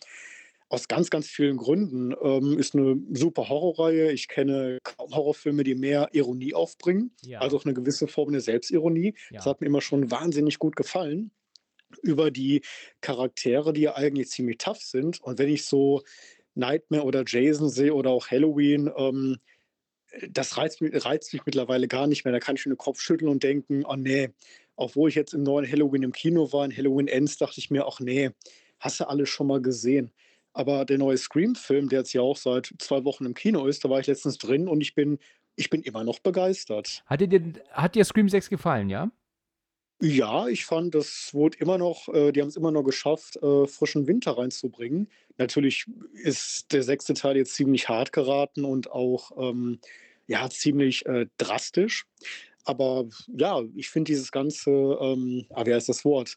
[0.71, 2.14] aus ganz, ganz vielen Gründen.
[2.23, 4.12] Ähm, ist eine super Horrorreihe.
[4.12, 7.12] Ich kenne kaum Horrorfilme, die mehr Ironie aufbringen.
[7.25, 7.41] Ja.
[7.41, 9.14] Also auch eine gewisse Form der Selbstironie.
[9.31, 9.37] Ja.
[9.37, 11.31] Das hat mir immer schon wahnsinnig gut gefallen.
[12.03, 12.62] Über die
[13.01, 15.20] Charaktere, die ja eigentlich ziemlich tough sind.
[15.22, 16.03] Und wenn ich so
[16.55, 19.39] Nightmare oder Jason sehe oder auch Halloween, ähm,
[20.30, 22.32] das reizt, mich- reizt mich mittlerweile gar nicht mehr.
[22.32, 24.30] Da kann ich nur den Kopf schütteln und denken, oh nee,
[24.76, 27.86] obwohl ich jetzt im neuen Halloween im Kino war, in Halloween Ends, dachte ich mir,
[27.86, 28.30] ach nee,
[28.80, 30.12] hast du alles schon mal gesehen.
[30.53, 33.91] Aber der neue Scream-Film, der jetzt ja auch seit zwei Wochen im Kino ist, da
[33.91, 35.18] war ich letztens drin und ich bin
[35.57, 37.03] Ich bin immer noch begeistert.
[37.07, 39.11] Hat dir hat dir Scream 6 gefallen, ja?
[40.01, 44.07] Ja, ich fand, das wurde immer noch äh, die haben's immer noch geschafft, äh, frischen
[44.07, 45.09] Winter reinzubringen.
[45.38, 49.80] Natürlich ist der sechste Teil jetzt ziemlich hart geraten und auch, ähm,
[50.28, 52.07] ja, ziemlich, äh, drastisch.
[52.64, 56.36] Aber ja, ich finde dieses ganze, ähm ah, wie heißt das Wort?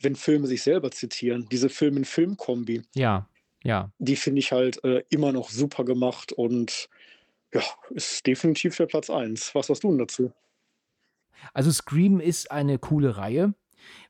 [0.00, 3.28] Wenn Filme sich selber zitieren, diese Film-in-Film-Kombi Ja,
[3.64, 3.92] ja.
[3.98, 6.88] die finde ich halt, äh, immer noch super gemacht und
[7.54, 9.54] ja, ist definitiv der Platz 1.
[9.54, 10.32] Was sagst du 'n dazu?
[11.54, 13.54] Also, Scream ist eine coole Reihe.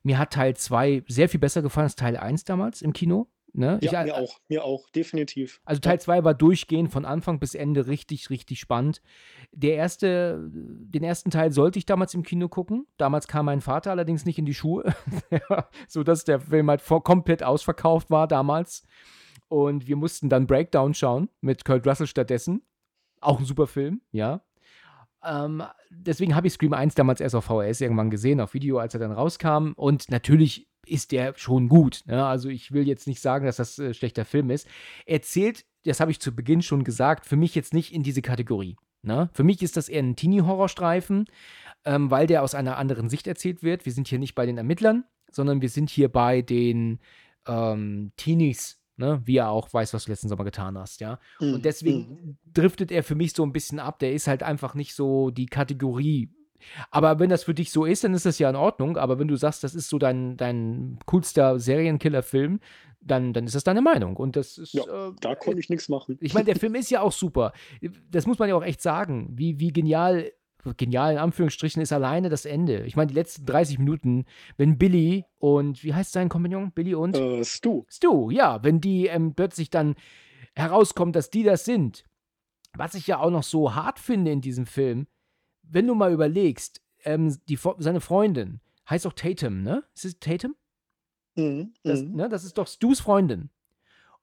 [0.03, 3.79] Mir hat Teil 2 sehr viel besser gefallen als Teil 1 damals im Kino, ne?
[3.81, 5.61] Ich Ja, a mir a auch, mir auch, definitiv.
[5.65, 5.81] also.
[5.81, 9.01] Teil 2 war durchgehend von Anfang bis Ende richtig, richtig spannend.
[9.53, 12.87] Der erste den ersten Teil sollte ich damals im Kino gucken.
[12.99, 14.95] Damals kam mein Vater allerdings nicht in die Schuhe,
[15.89, 18.83] sodass der Film halt vor komplett ausverkauft war damals.
[19.49, 22.63] Und wir mussten dann Breakdown schauen mit Kurt Russell stattdessen.
[23.21, 24.43] Auch 'n super Film, ja.
[25.25, 28.95] Ähm, deswegen habe ich Scream 1 damals erst auf VHS irgendwann gesehen, auf Video, als
[28.95, 29.73] er dann rauskam.
[29.77, 32.25] Und natürlich ist der schon gut, ne?
[32.27, 34.67] Also, ich will jetzt nicht sagen, dass das, äh, schlechter Film ist.
[35.07, 38.23] Er zählt, das habe ich zu Beginn schon gesagt, für mich jetzt nicht in diese
[38.23, 39.31] Kategorie, ne?
[39.33, 41.27] Für mich ist das eher 'n Teenie-Horrorstreifen,
[41.85, 43.87] ähm, weil der aus einer anderen Sicht erzählt wird.
[43.87, 46.99] Wir sind hier nicht bei den Ermittlern, sondern wir sind hier bei den,
[47.47, 49.21] ähm, Teenies, ne?
[49.25, 51.19] Wie er auch weiß, was du letzten Sommer getan hast, ja?
[51.41, 51.63] Und Mhm, mhm.
[51.63, 53.99] deswegen driftet er für mich so 'n bisschen ab.
[53.99, 56.31] Der ist halt einfach nicht so die Kategorie.
[56.93, 58.97] Aber wenn das für dich so ist, dann ist das ja in Ordnung.
[58.97, 62.61] Aber wenn du sagst, das ist so dein dein coolster Serienkiller-Film,
[63.01, 64.17] dann dann ist das deine Meinung.
[64.17, 66.19] Und das ist, Ja, äh, da konnte ich nix machen.
[66.21, 67.53] ich meine, der Film ist ja auch super.
[68.11, 70.31] Das muss man ja auch echt sagen, wie wie genial
[70.77, 72.85] genial in Anführungsstrichen ist alleine das Ende.
[72.85, 74.25] Ich meine, die letzten 30 Minuten,
[74.57, 76.73] wenn Billy und wie heißt sein Kompagnon?
[76.73, 77.17] Billy und?
[77.17, 77.85] Äh, Stu.
[77.89, 79.95] Stu, ja, wenn die, ähm, plötzlich dann
[80.55, 82.05] herauskommt, dass die das sind.
[82.75, 85.07] Was ich ja auch noch so hart finde in diesem Film,
[85.63, 89.85] wenn du mal überlegst, ähm, die seine Freundin heißt doch Tatum, ne?
[89.95, 90.55] Ist es Tatum?
[91.37, 92.17] Mhm, Das mhm.
[92.17, 93.51] ne, das ist doch Stus Freundin.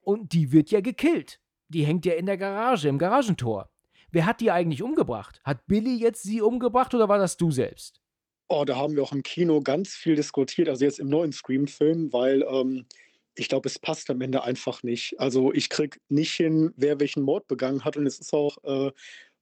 [0.01, 1.39] Und die wird ja gekillt.
[1.67, 3.69] Die hängt ja in der Garage, im Garagentor.
[4.11, 5.41] Wer hat die eigentlich umgebracht?
[5.43, 8.01] Hat Billy jetzt sie umgebracht oder war das Stu selbst?
[8.47, 12.11] Oh, da haben wir auch im Kino ganz viel diskutiert, also jetzt im neuen Scream-Film,
[12.11, 12.87] weil, ähm,
[13.35, 15.19] ich glaube, es passt am Ende einfach nicht.
[15.19, 18.91] Also, ich kriege nicht hin, wer welchen Mord begangen hat und es ist auch, äh,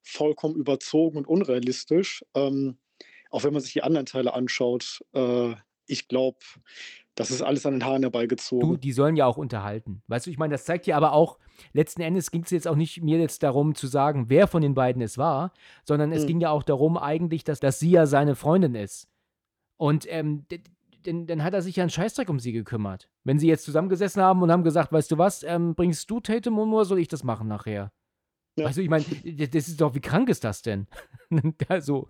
[0.04, 2.24] vollkommen überzogen und unrealistisch.
[2.34, 2.78] Ähm,
[3.32, 5.56] auch wenn man sich die anderen Teile anschaut, äh,
[5.86, 6.40] ich glaube,
[7.18, 8.04] das ist alles an den Haaren
[8.60, 8.76] Du, herbeigezogen.
[8.76, 10.02] die sollen ja auch unterhalten.
[10.08, 11.38] Weißt du, ich meine, das zeigt ja aber auch
[11.74, 15.02] letzten Endes ging's jetzt auch nicht mir jetzt darum zu sagen, wer von den beiden
[15.04, 15.54] es war,
[15.86, 16.26] sondern es Mhm.
[16.26, 19.10] ging ja auch darum eigentlich, dass dass sie ja seine Freundin ist.
[19.78, 20.46] Und, ähm,
[21.04, 23.10] dann hat er sich ja 'n Scheißdreck um sie gekümmert.
[23.26, 26.60] Wenn sie jetzt zusammengesessen haben und haben gesagt: „Weißt du was, ähm, bringst du Tatum
[26.60, 27.92] um oder soll ich das machen nachher?“
[28.58, 28.68] Ja.
[28.68, 30.88] Weißt du, ich meine, das ist doch wie krank ist das denn?
[31.70, 32.10] Also,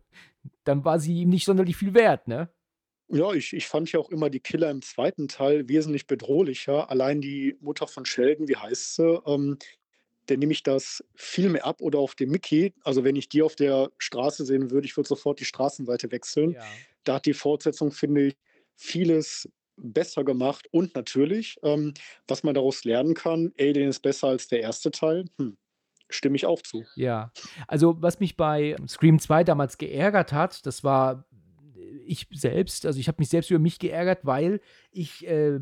[0.65, 2.49] dann war sie ihm nicht sonderlich viel wert, ne?
[3.09, 6.89] Ja, ich ich fand ja auch immer die Killer im zweiten Teil wesentlich bedrohlicher.
[6.89, 9.21] Allein die Mutter von Sheldon, wie heißt sie?
[9.25, 9.57] Ähm,
[10.27, 12.73] der nehme ich das viel mehr ab oder auch den Mickey.
[12.83, 16.51] Also, wenn ich die auf der Straße sehen würde, ich würde sofort die Straßenseite wechseln.
[16.51, 16.65] Ja.
[17.05, 18.35] Da hat die Fortsetzung, finde ich,
[18.75, 21.93] vieles besser gemacht und natürlich, ähm,
[22.27, 25.25] was man daraus lernen kann, Alien ist besser als der erste Teil.
[25.37, 25.55] Hm,
[26.09, 26.83] stimme ich auch zu.
[26.95, 27.31] Ja.
[27.67, 31.25] Also, was mich bei Scream 2 damals geärgert hat, das war
[32.07, 32.85] ich selbst.
[32.85, 35.59] Also, ich habe mich selbst über mich geärgert, weil ich, äh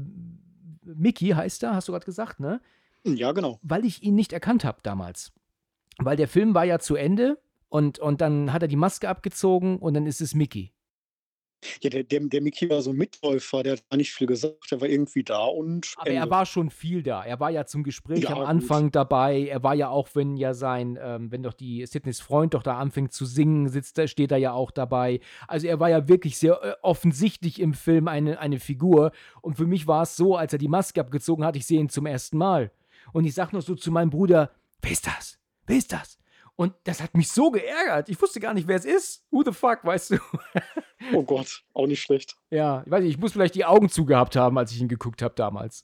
[0.86, 2.62] Mickey heißt er, hast du grad gesagt, ne?
[3.04, 3.60] Ja, genau.
[3.64, 5.32] Weil ich ihn nicht erkannt habe damals.
[5.98, 7.39] Weil der Film war ja zu Ende
[7.70, 10.74] und und dann hat er die Maske abgezogen und dann ist es Mickey.
[11.82, 14.72] Ja, der der der Mickey war so 'n Mitläufer, der hat gar nicht viel gesagt.
[14.72, 16.30] Der war irgendwie da und Aber er Ende.
[16.30, 17.24] war schon viel da.
[17.24, 18.49] Er war ja zum Gespräch Ja, am gut.
[18.49, 19.47] Anfang dabei.
[19.47, 22.78] Er war ja auch, wenn ja sein ähm, wenn doch die Sydneys Freund doch da
[22.78, 25.22] anfängt zu singen, sitzt er steht er ja auch dabei.
[25.47, 29.11] Also, er war ja wirklich sehr, äh, offensichtlich im Film eine eine Figur.
[29.41, 32.05] Und für mich war's so, als er die Maske abgezogen hat, ich sehe ihn zum
[32.05, 32.72] ersten Mal.
[33.13, 34.51] Und ich sage nur so zu meinem Bruder:
[34.82, 35.39] „Wer ist das?
[35.66, 36.18] Wer ist das?“
[36.58, 38.08] Und das hat mich so geärgert.
[38.10, 39.26] Ich wusste gar nicht, wer es ist.
[39.30, 40.18] Who the fuck, weißt du?
[41.14, 42.36] Oh Gott, auch nicht schlecht.
[42.49, 45.22] Ja, ich weiß nicht, ich muss vielleicht die Augen zugehabt haben, als ich ihn geguckt
[45.22, 45.84] habe damals.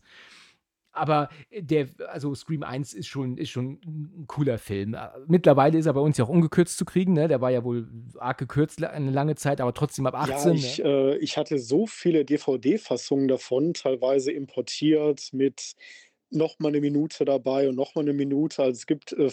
[0.93, 4.95] Aber der also Scream 1 ist schon ist schon 'n cooler Film.
[5.27, 7.29] Mittlerweile ist er bei uns ja auch ungekürzt zu kriegen, ne?
[7.29, 10.79] Der war ja wohl arg gekürzt eine lange Zeit, aber trotzdem ab Ja, 18, ich
[10.79, 10.83] ne?
[10.83, 15.75] äh, ich hatte so viele DVD-Fassungen davon, teilweise importiert mit
[16.31, 18.63] noch mal 'ne Minute dabei und noch mal 'ne Minute.
[18.63, 19.29] Also, es gibt, äh,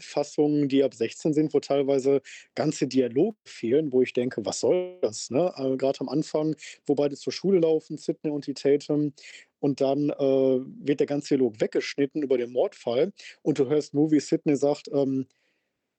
[0.00, 2.22] Fassungen, die ab 16 sind, wo teilweise
[2.54, 5.52] ganze Dialoge fehlen, wo ich denke: „Was soll das“, ne?
[5.56, 9.12] Äh, grad am Anfang, wo beide zur Schule laufen, Sydney und die Tatum.
[9.60, 14.10] Und dann, äh, wird der ganze Dialog weggeschnitten über den Mordfall und du hörst nur,
[14.12, 15.26] wie Sydney sagt, ähm: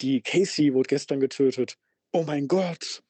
[0.02, 1.78] die Casey wurde gestern getötet.
[2.14, 3.04] Oh mein Gott.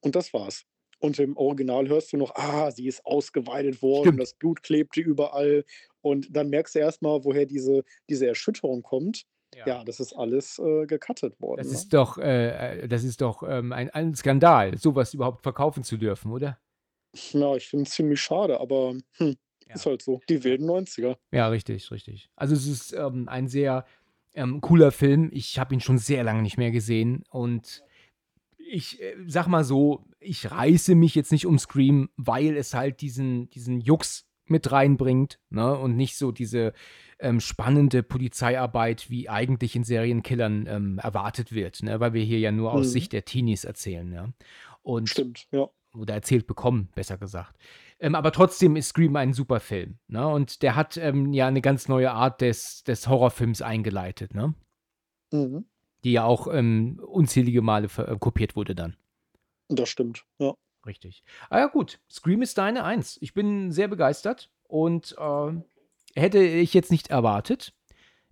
[0.00, 0.64] Und das war's.
[1.00, 4.18] Und im Original hörst du noch, ah, sie ist ausgeweidet worden, Stimmt.
[4.18, 5.64] das Blut klebte überall.
[6.04, 9.24] Und dann merkst du erstmal, woher diese, diese Erschütterung kommt.
[9.56, 11.58] Ja, das ist alles äh, gecuttet worden.
[11.58, 11.74] Das ne?
[11.74, 15.96] ist doch, äh, äh, das ist doch ähm, ein, ein Skandal, sowas überhaupt verkaufen zu
[15.96, 16.58] dürfen, oder?
[17.32, 19.36] Ja, ich finde es ziemlich schade, aber hm,
[19.68, 19.74] Ja.
[19.76, 20.20] ist halt so.
[20.28, 21.16] Die wilden 90er.
[21.30, 22.28] Ja, richtig, richtig.
[22.34, 23.86] Also es ist ähm, ein sehr
[24.34, 25.30] ähm, cooler Film.
[25.32, 27.84] Ich habe ihn schon sehr lange nicht mehr gesehen und
[28.58, 33.00] ich äh, sag mal so, ich reiße mich jetzt nicht um Scream, weil es halt
[33.00, 35.76] diesen, diesen Jux mit reinbringt, ne?
[35.76, 36.72] Und nicht so diese
[37.18, 42.00] ähm, spannende Polizeiarbeit, wie eigentlich in Serienkillern ähm, erwartet wird, ne?
[42.00, 42.90] Weil wir hier ja nur aus Mhm.
[42.90, 44.28] Sicht der Teenies erzählen, ja.
[44.82, 45.68] Und Stimmt, ja.
[45.96, 47.56] oder erzählt bekommen, besser gesagt.
[48.00, 49.98] Ähm, aber trotzdem ist Scream ein super Film.
[50.08, 50.26] Ne?
[50.26, 54.54] Und der hat ähm, ja eine ganz neue Art des, des Horrorfilms eingeleitet, ne?
[55.32, 55.64] Mhm.
[56.04, 58.96] die ja auch ähm, unzählige Male äh, kopiert wurde dann.
[59.68, 60.52] Das stimmt, ja.
[60.86, 61.24] Richtig.
[61.50, 62.00] Ah ja, gut.
[62.10, 63.18] Scream ist deine Eins.
[63.20, 65.52] Ich bin sehr begeistert und äh,
[66.14, 67.74] hätte ich jetzt nicht erwartet.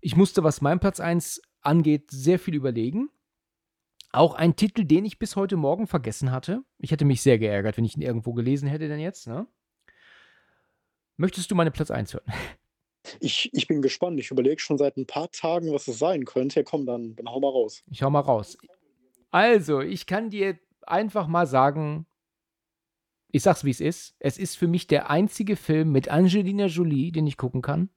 [0.00, 3.08] Ich musste, was mein Platz 1 angeht, sehr viel überlegen.
[4.10, 6.62] Auch ein Titel, den ich bis heute Morgen vergessen hatte.
[6.78, 9.46] Ich hätte mich sehr geärgert, wenn ich ihn irgendwo gelesen hätte, denn jetzt, ne?
[11.16, 12.26] Möchtest du meine Platz 1 hören?
[13.18, 14.20] Ich, ich bin gespannt.
[14.20, 16.60] Ich überlege schon seit ein paar Tagen, was es sein könnte.
[16.60, 17.82] Ja, komm, dann, dann hau mal raus.
[17.90, 18.56] Ich hau mal raus.
[19.32, 22.06] Also, ich kann dir einfach mal sagen,
[23.32, 24.14] ich sag's wie es ist.
[24.18, 27.88] Es ist für mich der einzige Film mit Angelina Jolie, den ich gucken kann.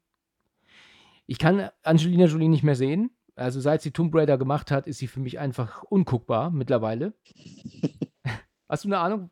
[1.27, 3.11] Ich kann Angelina Jolie nicht mehr sehen.
[3.35, 7.13] Also seit sie Tomb Raider gemacht hat, ist sie für mich einfach unguckbar mittlerweile.
[8.69, 9.29] Hast du eine Ahnung?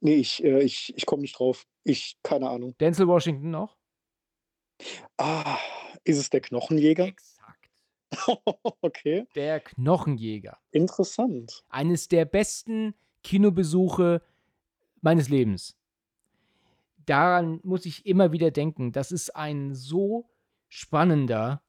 [0.00, 1.66] Nee, ich, äh, ich, ich komme nicht drauf.
[1.84, 2.74] Ich, keine Ahnung.
[2.80, 3.76] Denzel Washington noch?
[5.18, 5.58] Ah,
[6.04, 7.06] ist es der Knochenjäger?
[7.06, 7.70] Exakt.
[8.80, 10.58] okay, Der Knochenjäger.
[10.70, 11.62] interessant.
[11.68, 14.22] Eines der besten Kinobesuche
[15.02, 15.76] meines Lebens.
[17.04, 18.92] Daran muss ich immer wieder denken.
[18.92, 20.30] Das ist ein so
[20.68, 21.62] spannender,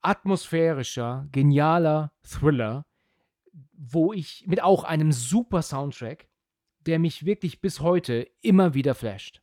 [0.00, 2.86] atmosphärischer, genialer Thriller,
[3.72, 6.28] wo ich mit auch einem super Soundtrack,
[6.80, 9.42] der mich wirklich bis heute immer wieder flasht.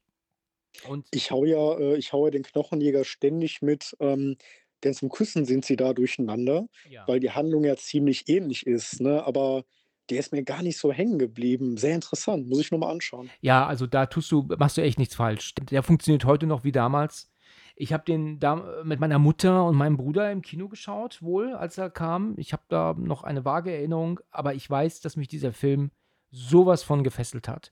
[0.87, 4.37] Und Ich hau ja, äh, ich hau ja den Knochenjäger ständig mit, ähm,
[4.83, 7.07] denn zum Küssen sind sie da durcheinander, ja.
[7.07, 9.23] weil die Handlung ja ziemlich ähnlich ist, ne?
[9.23, 9.63] Aber
[10.11, 11.77] der ist mir gar nicht so hängen geblieben.
[11.77, 13.29] Sehr interessant, muss ich noch mal anschauen.
[13.39, 15.55] Ja, also da tust du, machst du echt nichts falsch.
[15.55, 17.31] Der funktioniert heute noch wie damals.
[17.75, 21.77] Ich habe den da mit meiner Mutter und meinem Bruder im Kino geschaut, wohl, als
[21.77, 22.35] er kam.
[22.37, 25.91] Ich habe da noch eine vage Erinnerung, aber ich weiß, dass mich dieser Film
[26.29, 27.71] sowas von gefesselt hat.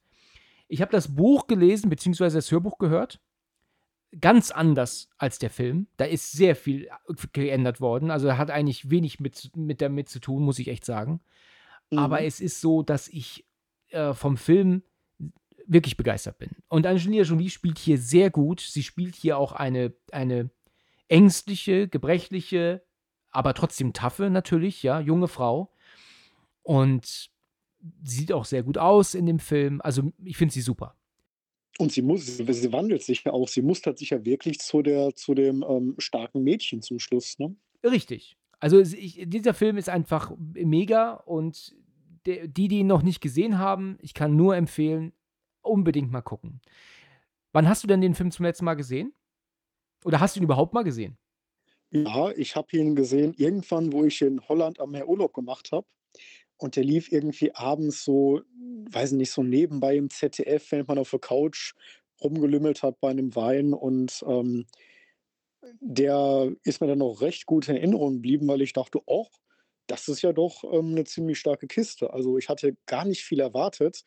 [0.67, 3.19] Ich habe das Buch gelesen, beziehungsweise das Hörbuch gehört.
[4.19, 5.87] Ganz anders als der Film.
[5.97, 6.89] Da ist sehr viel
[7.33, 8.09] geändert worden.
[8.09, 11.21] Also hat eigentlich wenig mit, mit damit zu tun, muss ich echt sagen.
[11.95, 12.27] Aber Mhm.
[12.27, 13.45] es ist so, dass ich
[13.89, 14.83] äh, vom Film
[15.65, 16.49] wirklich begeistert bin.
[16.67, 18.59] Und Angelina Jolie spielt hier sehr gut.
[18.59, 20.49] Sie spielt hier auch eine, eine
[21.07, 22.83] ängstliche, gebrechliche,
[23.31, 25.71] aber trotzdem taffe natürlich, ja, junge Frau.
[26.63, 27.29] Und
[28.03, 29.81] sieht auch sehr gut aus in dem Film.
[29.81, 30.95] Also ich finde sie super.
[31.77, 33.47] Und sie muss, sie sie wandelt sich ja auch.
[33.47, 37.55] Sie mustert sich ja wirklich zu der, zu dem ähm, starken Mädchen zum Schluss, ne?
[37.83, 38.35] Richtig.
[38.60, 41.76] Also ich, dieser Film ist einfach mega und
[42.26, 45.14] der, die, die ihn noch nicht gesehen haben, ich kann nur empfehlen,
[45.62, 46.62] unbedingt mal gucken.
[47.53, 49.14] Wann hast du denn den Film zum letzten Mal gesehen?
[50.05, 51.18] Oder hast du ihn überhaupt mal gesehen?
[51.91, 55.88] Ja, ich habe ihn gesehen irgendwann, wo ich in Holland am Meer Urlaub gemacht habe.
[56.57, 58.41] Und der lief irgendwie abends so,
[58.91, 61.74] weiß nicht, so nebenbei im ZDF, wenn man auf der Couch
[62.22, 63.74] rumgelümmelt hat bei einem Wein.
[63.74, 64.66] Und ähm,
[65.80, 69.28] der ist mir dann noch recht gut in Erinnerung geblieben, weil ich dachte, oh,
[69.88, 72.14] das ist ja doch ähm, eine ziemlich starke Kiste.
[72.14, 74.03] Also ich hatte gar nicht viel erwartet.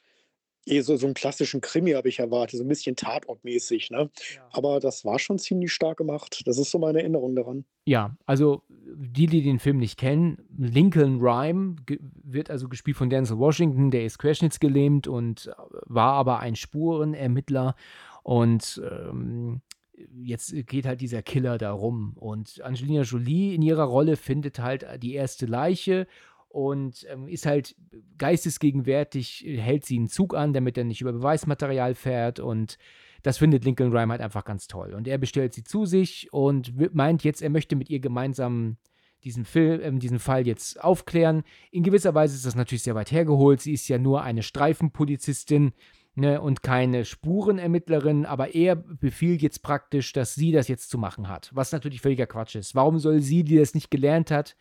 [0.65, 4.11] Eh so, so einen klassischen Krimi habe ich erwartet, so ein bisschen Tatortmäßig, ne?
[4.53, 6.43] Aber das war schon ziemlich stark gemacht.
[6.47, 7.65] Das ist so meine Erinnerung daran.
[7.85, 11.77] Ja, also die, die den Film nicht kennen, Lincoln Rhyme
[12.23, 15.53] wird also gespielt von Denzel Washington, der ist querschnittsgelähmt und äh,
[15.87, 17.75] war aber ein Spurenermittler
[18.23, 19.63] und ähm,
[19.95, 24.87] jetzt geht halt dieser Killer da rum und Angelina Jolie in ihrer Rolle findet halt
[25.03, 26.07] die erste Leiche
[26.49, 27.75] und ähm, ist halt
[28.19, 32.79] geistesgegenwärtig, äh, hält sie einen Zug an, damit er nicht über Beweismaterial fährt und
[33.23, 34.95] das findet Lincoln Rhyme halt einfach ganz toll.
[34.95, 38.77] Und er bestellt sie zu sich und meint jetzt, er möchte mit ihr gemeinsam
[39.25, 41.45] diesen, Film, ähm, diesen Fall jetzt aufklären.
[41.71, 43.61] In gewisser Weise ist das natürlich sehr weit hergeholt.
[43.61, 45.73] Sie ist ja nur eine Streifenpolizistin
[46.15, 51.29] ne, und keine Spurenermittlerin, aber er befiehlt jetzt praktisch, dass sie das jetzt zu machen
[51.29, 51.51] hat.
[51.55, 52.75] Was natürlich völliger Quatsch ist.
[52.75, 54.57] Warum soll sie, die das nicht gelernt hat,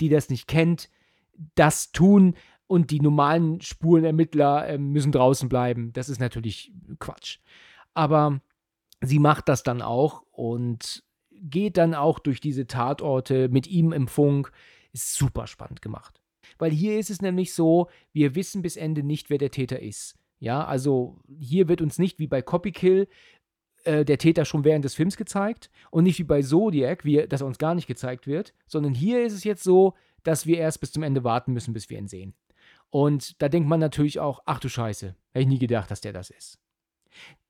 [0.00, 0.90] die das nicht kennt,
[1.54, 2.34] das tun
[2.66, 5.92] und die normalen Spurenermittler äh, müssen draußen bleiben.
[5.92, 7.38] Das ist natürlich Quatsch.
[7.92, 8.40] Aber
[9.00, 14.08] sie macht das dann auch und geht dann auch durch diese Tatorte mit ihm im
[14.08, 14.50] Funk.
[14.92, 16.20] Ist super spannend gemacht.
[16.58, 20.16] Weil hier ist es nämlich so, wir wissen bis Ende nicht, wer der Täter ist.
[20.44, 23.08] Ja, also hier wird uns nicht wie bei Copykill
[23.84, 27.40] äh, der Täter schon während des Films gezeigt und nicht wie bei Zodiac, wie, dass
[27.40, 30.80] er uns gar nicht gezeigt wird, sondern hier ist es jetzt so, dass wir erst
[30.80, 32.34] bis zum Ende warten müssen, bis wir ihn sehen.
[32.90, 36.12] Und da denkt man natürlich auch, ach du Scheiße, hätte ich nie gedacht, dass der
[36.12, 36.58] das ist.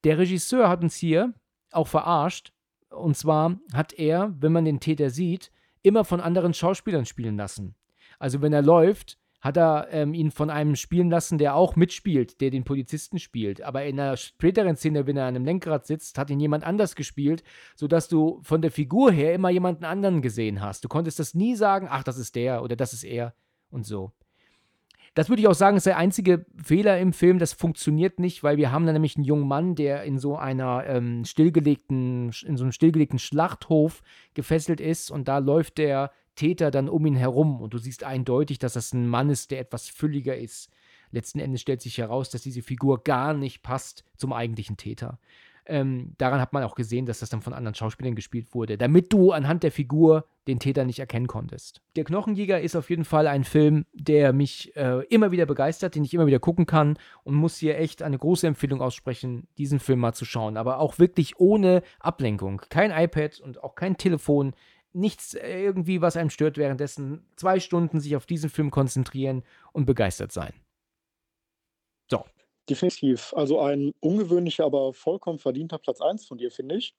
[0.04, 1.34] Der Regisseur hat uns hier
[1.72, 2.52] auch verarscht.
[2.90, 5.50] Und zwar hat er, wenn man den Täter sieht,
[5.82, 7.74] immer von anderen Schauspielern spielen lassen.
[8.20, 12.40] Also wenn er läuft, hat er ähm, ihn von einem spielen lassen, der auch mitspielt,
[12.40, 13.60] der den Polizisten spielt.
[13.60, 16.96] Aber in einer späteren Szene, wenn er an einem Lenkrad sitzt, hat ihn jemand anders
[16.96, 17.44] gespielt,
[17.76, 20.82] sodass du von der Figur her immer jemanden anderen gesehen hast.
[20.82, 23.34] Du konntest das nie sagen, ach, das ist der oder das ist er
[23.70, 24.12] und so.
[25.12, 27.38] Das würde ich auch sagen, ist der einzige Fehler im Film.
[27.38, 30.84] Das funktioniert nicht, weil wir haben da nämlich einen jungen Mann, der in so einer
[30.86, 34.00] ähm, stillgelegten, in so einem stillgelegten Schlachthof
[34.32, 38.58] gefesselt ist und da läuft der Täter dann um ihn herum und du siehst eindeutig,
[38.58, 40.70] dass das ein Mann ist, der etwas fülliger ist.
[41.10, 45.18] Letzten Endes stellt sich heraus, dass diese Figur gar nicht passt zum eigentlichen Täter.
[45.66, 49.12] Ähm, daran hat man auch gesehen, dass das dann von anderen Schauspielern gespielt wurde, damit
[49.12, 51.80] du anhand der Figur den Täter nicht erkennen konntest.
[51.96, 56.04] Der Knochenjäger ist auf jeden Fall ein Film, der mich äh, immer wieder begeistert, den
[56.04, 60.00] ich immer wieder gucken kann und muss hier echt eine große Empfehlung aussprechen, diesen Film
[60.00, 60.58] mal zu schauen.
[60.58, 62.60] Aber auch wirklich ohne Ablenkung.
[62.68, 64.52] Kein iPad und auch kein Telefon.
[64.94, 69.42] Nichts äh, irgendwie, was einem stört, währenddessen zwei Stunden sich auf diesen Film konzentrieren
[69.72, 70.54] und begeistert sein.
[72.10, 72.24] So,
[72.68, 73.34] Definitiv.
[73.36, 76.94] Also ein ungewöhnlicher, aber vollkommen verdienter Platz 1 von dir, finde ich.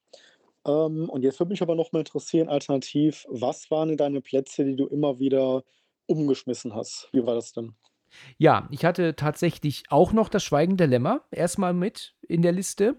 [0.64, 4.64] Ähm, und jetzt würde mich aber noch mal interessieren, alternativ, was waren denn deine Plätze,
[4.64, 5.64] die du immer wieder
[6.06, 7.08] umgeschmissen hast?
[7.12, 7.74] Wie war das denn?
[8.38, 12.96] Ja, ich hatte tatsächlich auch noch das Schweigen der Lämmer erstmal mit in der Liste.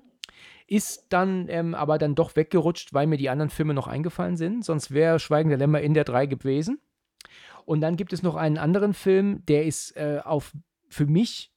[0.67, 4.65] Ist dann ähm, aber dann doch weggerutscht, weil mir die anderen Filme noch eingefallen sind.
[4.65, 6.79] Sonst wäre Schweigen der Lämmer in der 3 gewesen.
[7.65, 10.53] Und dann gibt es noch einen anderen Film, der ist äh, auf,
[10.87, 11.51] für mich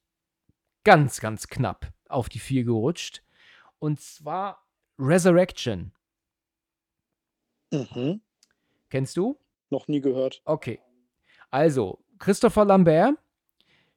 [0.83, 3.23] ganz, ganz knapp auf die 4 gerutscht.
[3.79, 4.65] Und zwar
[4.97, 5.91] Resurrection.
[7.71, 8.21] Mhm.
[8.89, 9.39] Kennst du?
[9.69, 10.41] Noch nie gehört.
[10.45, 10.79] Okay.
[11.49, 13.17] Also, Christopher Lambert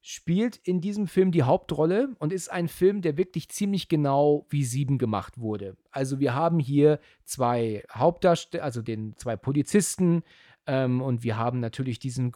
[0.06, 4.62] spielt in diesem Film die Hauptrolle und ist ein Film, der wirklich ziemlich genau wie
[4.62, 5.78] Sieben gemacht wurde.
[5.90, 10.22] Also wir haben hier zwei Hauptdarsteller, also den zwei Polizisten
[10.66, 12.32] ähm, und wir haben natürlich diesen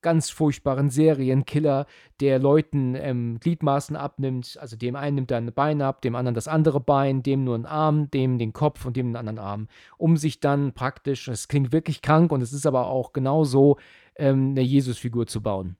[0.00, 1.84] ganz furchtbaren Serienkiller,
[2.20, 4.56] der Leuten ähm, Gliedmaßen abnimmt.
[4.58, 7.56] Also dem einen nimmt er ein Bein ab, dem anderen das andere Bein, dem nur
[7.56, 9.68] einen Arm, dem den Kopf und dem einen anderen Arm.
[9.98, 13.76] Um sich dann praktisch, es klingt wirklich krank und es ist aber auch genau so,
[14.16, 15.76] ähm, eine Jesusfigur zu bauen.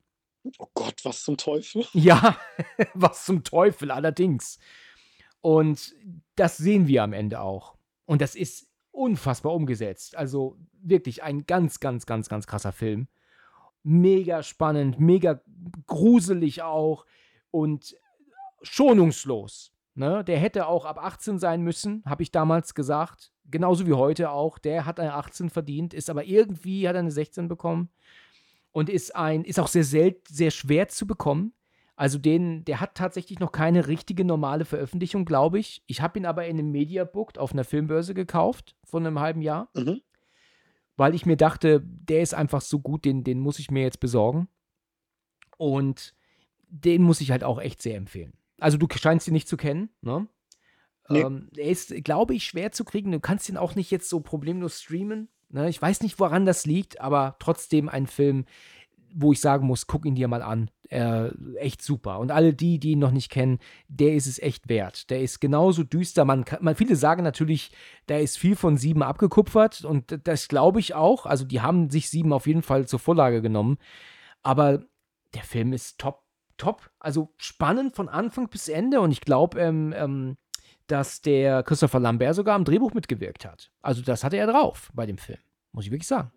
[0.59, 1.87] Oh Gott, was zum Teufel?
[1.93, 2.37] Ja,
[2.95, 4.59] was zum Teufel allerdings.
[5.41, 5.95] Und
[6.37, 7.77] das sehen wir am Ende auch.
[8.07, 10.17] Und das ist unfassbar umgesetzt.
[10.17, 13.09] Also wirklich ein ganz, ganz, ganz, ganz krasser Film
[13.83, 15.41] mega spannend, mega
[15.87, 17.07] gruselig auch
[17.51, 17.97] und
[18.63, 19.73] schonungslos.
[19.95, 20.25] Ne?
[20.25, 23.33] Der hätte auch ab 18 sein müssen, habe ich damals gesagt.
[23.45, 24.59] Genauso wie heute auch.
[24.59, 27.91] Der hat eine 18 verdient, ist aber irgendwie, hat eine 16 bekommen.
[28.73, 31.53] Und ist ein, ist auch sehr selten, sehr schwer zu bekommen.
[31.95, 35.83] Also den, der hat tatsächlich noch keine richtige normale Veröffentlichung, glaube ich.
[35.87, 39.69] Ich habe ihn aber in einem Mediabook auf einer Filmbörse gekauft, vor einem halben Jahr.
[39.75, 40.01] Mhm
[40.97, 44.01] weil ich mir dachte, der ist einfach so gut, den, den muss ich mir jetzt
[44.01, 44.49] besorgen.
[45.57, 46.15] Und
[46.69, 48.35] den muss ich halt auch echt sehr empfehlen.
[48.59, 50.29] Also du scheinst ihn nicht zu kennen, ne?
[51.09, 51.21] Nee.
[51.21, 53.11] Ähm, er ist, glaube ich, schwer zu kriegen.
[53.11, 55.29] Du kannst ihn auch nicht jetzt so problemlos streamen.
[55.53, 55.69] Ne?
[55.69, 58.47] Ich weiß nicht, woran das liegt, aber trotzdem ein Film,
[59.15, 60.71] wo ich sagen muss, guck ihn dir mal an.
[60.89, 62.19] Äh, echt super.
[62.19, 65.11] Und alle die, die ihn noch nicht kennen, der ist es echt wert.
[65.11, 66.25] Der ist genauso düster.
[66.25, 67.71] Man, kann, man viele sagen natürlich,
[68.07, 71.27] da ist viel von sieben abgekupfert und das glaube ich auch.
[71.27, 73.79] Also die haben sich sieben auf jeden Fall zur Vorlage genommen.
[74.43, 74.83] Aber
[75.35, 76.23] der Film ist top,
[76.57, 76.91] top.
[76.99, 80.37] Also spannend von Anfang bis Ende und ich glaube, ähm, ähm,
[80.87, 83.71] dass der Christopher Lambert sogar am Drehbuch mitgewirkt hat.
[83.81, 85.39] Also das hatte er drauf bei dem Film.
[85.73, 86.31] Muss ich wirklich sagen.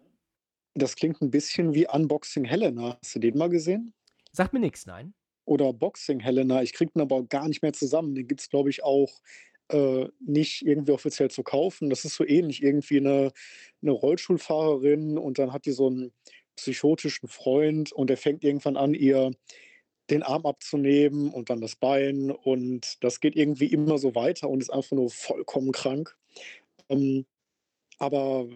[0.76, 2.98] Das klingt ein bisschen wie Unboxing Helena.
[3.02, 3.94] Hast du den mal gesehen?
[4.32, 5.14] Sagt mir nichts, nein.
[5.46, 6.62] Oder Boxing Helena.
[6.64, 8.16] Ich kriege den aber gar nicht mehr zusammen.
[8.16, 9.22] Den gibt es, glaube ich, auch
[9.70, 11.90] äh, nicht irgendwie offiziell zu kaufen.
[11.90, 12.62] Das ist so ähnlich.
[12.62, 13.32] Irgendwie eine,
[13.82, 16.12] eine Rollstuhlfahrerin und dann hat die so einen
[16.56, 19.32] psychotischen Freund und der fängt irgendwann an, ihr
[20.10, 24.62] den Arm abzunehmen und dann das Bein und das geht irgendwie immer so weiter und
[24.62, 26.16] ist einfach nur vollkommen krank.
[26.90, 27.26] Ähm,
[28.00, 28.48] Aber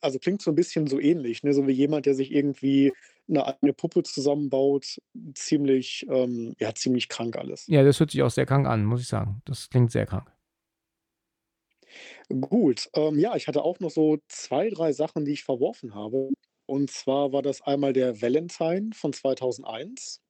[0.00, 1.52] also klingt so ein bisschen so ähnlich, ne?
[1.54, 2.94] So wie jemand, der sich irgendwie
[3.28, 4.98] eine eigene Puppe zusammenbaut.
[5.34, 7.68] Ziemlich, ähm ja, ziemlich krank alles.
[7.68, 9.42] Ja, das hört sich auch sehr krank an, muss ich sagen.
[9.44, 10.30] Das klingt sehr krank.
[12.28, 16.30] Gut, ähm, ja, ich hatte auch noch so 2, 3 Sachen, die ich verworfen habe.
[16.66, 20.20] Und zwar war das einmal der Valentine von 2001.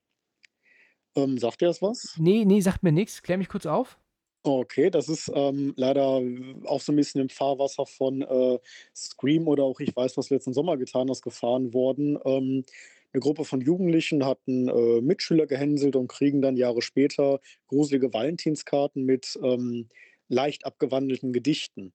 [1.17, 2.23] Ähm, sagt dir das was?
[2.25, 3.23] Ne, ne, sagt mir nix.
[3.23, 3.99] Klär mich kurz auf.
[4.45, 6.21] Okay, das ist, ähm, leider
[6.67, 8.59] auch so ein bisschen im Fahrwasser von, äh,
[8.95, 12.17] Scream oder auch „Ich weiß, was letzten Sommer getan hast“ gefahren worden.
[12.25, 12.65] Ähm,
[13.13, 19.05] 'ne Gruppe von Jugendlichen hatten, äh, Mitschüler gehänselt und kriegen dann Jahre später gruselige Valentinskarten
[19.05, 19.89] mit, ähm,
[20.29, 21.93] leicht abgewandelten Gedichten,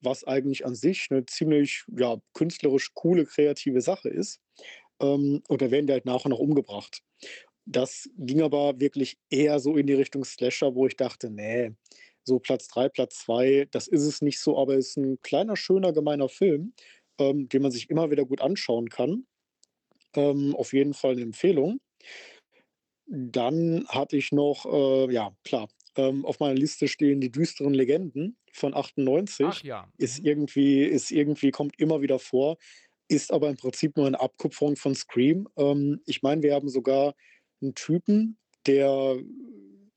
[0.00, 4.40] was eigentlich an sich eine ziemlich, ja, künstlerisch coole, kreative Sache ist.
[5.00, 7.02] Ähm, und da werden die halt nach und nach umgebracht.
[7.66, 11.76] Das ging aber wirklich eher so in die Richtung Slasher, wo ich dachte: „Ne,
[12.24, 15.56] so Platz 3, Platz 2, das ist es nicht so“, aber es ist ein kleiner,
[15.56, 16.74] schöner, gemeiner Film,
[17.18, 19.26] ähm, den man sich immer wieder gut anschauen kann.
[20.16, 21.80] Ähm, auf jeden Fall eine Empfehlung.
[23.06, 28.36] Dann hatte ich noch, äh, ja, klar, ähm, auf meiner Liste stehen „Die düsteren Legenden“
[28.52, 28.74] von
[29.40, 29.64] Ach 98.
[29.64, 30.24] ja, Ist mhm.
[30.24, 32.56] irgendwie ist irgendwie kommt immer wieder vor,
[33.08, 35.48] ist aber im Prinzip nur eine Abkupferung von Scream.
[35.56, 37.14] Ähm, ich meine, wir haben sogar
[37.62, 39.16] 'n Typen, der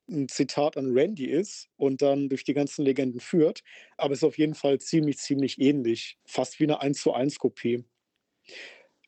[0.10, 3.62] 'n Zitat an Randy ist und dann durch die ganzen Legenden führt,
[3.98, 7.86] aber ist auf jeden Fall ziemlich, ziemlich ähnlich, fast wie 'ne Eins-zu-eins-Kopie.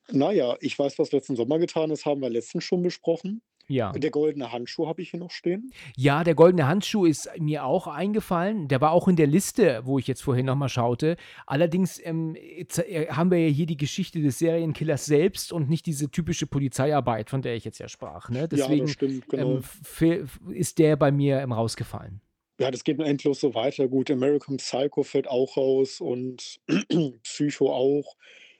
[0.10, 3.42] Na ja, „Ich weiß, was letzten Sommer getan ist“, haben wir letztens schon besprochen.
[3.70, 4.00] Ja.
[4.00, 5.74] „Der goldene Handschuh“ habe ich hier noch stehen.
[6.00, 8.68] Ja, der goldene Handschuh ist mir auch eingefallen.
[8.68, 11.18] Der war auch in der Liste, wo ich jetzt vorhin noch mal schaute.
[11.48, 16.10] Allerdings, ähm, äh, haben wir ja hier die Geschichte des Serienkillers selbst und nicht diese
[16.12, 18.48] typische Polizeiarbeit, von der ich jetzt ja sprach, ne?
[18.52, 19.64] Ja, das Deswegen, stimmt, ähm, genau.
[19.64, 22.22] fe ist der bei mir, ähm, rausgefallen.
[22.60, 23.88] Ja, das geht endlos so weiter.
[23.88, 26.60] Gut, „American Psycho“ fällt auch raus und
[27.24, 28.16] „Psycho“ auch.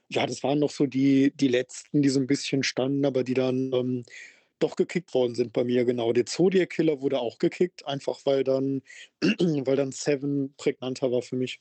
[0.10, 3.34] Ja, das waren noch so die die Letzten, die so 'n bisschen standen, aber die
[3.36, 4.04] dann, ähm,
[4.60, 6.14] doch gekickt worden sind bei mir, genau.
[6.14, 8.82] Der Zodiac Killer wurde auch gekickt, einfach weil dann
[9.22, 11.60] weil dann Seven prägnanter war für mich.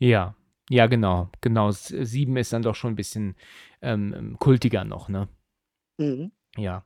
[0.00, 0.34] Ja,
[0.70, 1.68] ja, genau, genau.
[1.68, 3.36] S 7 ist dann doch schon 'n bisschen,
[3.80, 5.28] ähm, kultiger noch, ne?
[5.98, 6.30] Mhm.
[6.56, 6.84] Ja.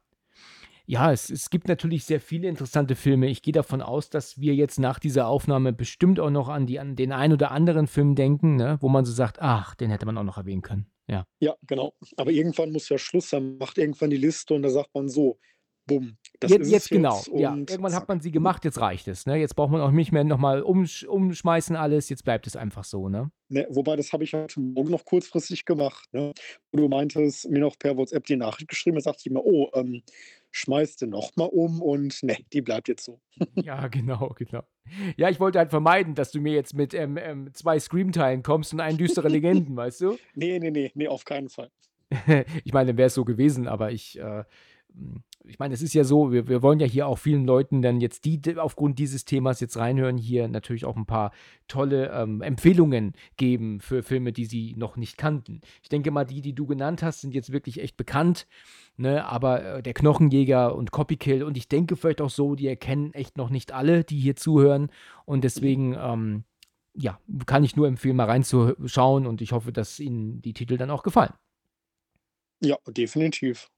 [0.86, 3.28] Ja, es es gibt natürlich sehr viele interessante Filme.
[3.28, 6.80] Ich gehe davon aus, dass wir jetzt nach dieser Aufnahme bestimmt auch noch an die
[6.80, 10.06] an den ein oder anderen Film denken, ne, wo man so sagt: „Ach, den hätte
[10.06, 11.24] man auch noch erwähnen können.“ Ja.
[11.40, 11.94] Ja, genau.
[12.16, 13.56] Aber irgendwann muss ja Schluss sein.
[13.58, 15.38] Macht irgendwann die Liste und da sagt man so:
[15.86, 17.60] „Bumm, das Jet ist es jetzt genau, jetzt ja.
[17.66, 19.36] Irgendwann hat zack.“ man sie gemacht, jetzt reicht es, ne?
[19.36, 22.84] Jetzt braucht man auch nicht mehr noch mal umsch umschmeißen alles, jetzt bleibt es einfach
[22.84, 23.30] so, ne?
[23.50, 26.34] Ne, wobei das habe ich heute Morgen noch kurzfristig gemacht, ne?
[26.70, 29.70] Wo du meintest, mir noch per WhatsApp die Nachricht geschrieben, da sagte ich mir: „Oh,
[29.74, 30.02] ähm,
[30.50, 33.20] schmeißt du noch mal um?“ Und ne, die bleibt jetzt so.
[33.54, 34.62] Ja, genau, genau.
[35.16, 38.72] Ja, ich wollte halt vermeiden, dass du mir jetzt mit, ähm, ähm, 2 Scream-Teilen kommst
[38.72, 40.18] und einen düstere Legenden, weißt du?
[40.34, 41.70] Ne, ne, ne, ne, auf keinen Fall.
[42.64, 44.44] Ich meine, dann wäre es so gewesen, aber ich, äh,
[45.46, 48.00] ich meine, es ist ja so, wir wir wollen ja hier auch vielen Leuten dann
[48.00, 51.32] jetzt, die aufgrund dieses Themas jetzt reinhören, hier natürlich auch 'n paar
[51.68, 55.60] tolle, ähm, Empfehlungen geben für Filme, die sie noch nicht kannten.
[55.82, 58.46] Ich denke mal, die, die du genannt hast, sind jetzt wirklich echt bekannt,
[58.96, 62.66] ne, aber, äh, der Knochenjäger und Copy Kill und ich denke vielleicht auch so, die
[62.68, 64.90] erkennen echt noch nicht alle, die hier zuhören
[65.24, 66.44] und deswegen, ähm,
[66.94, 70.76] ja, kann ich nur empfehlen, mal reinzuh schauen und ich hoffe, dass Ihnen die Titel
[70.76, 71.32] dann auch gefallen.
[72.60, 73.68] Ja, definitiv.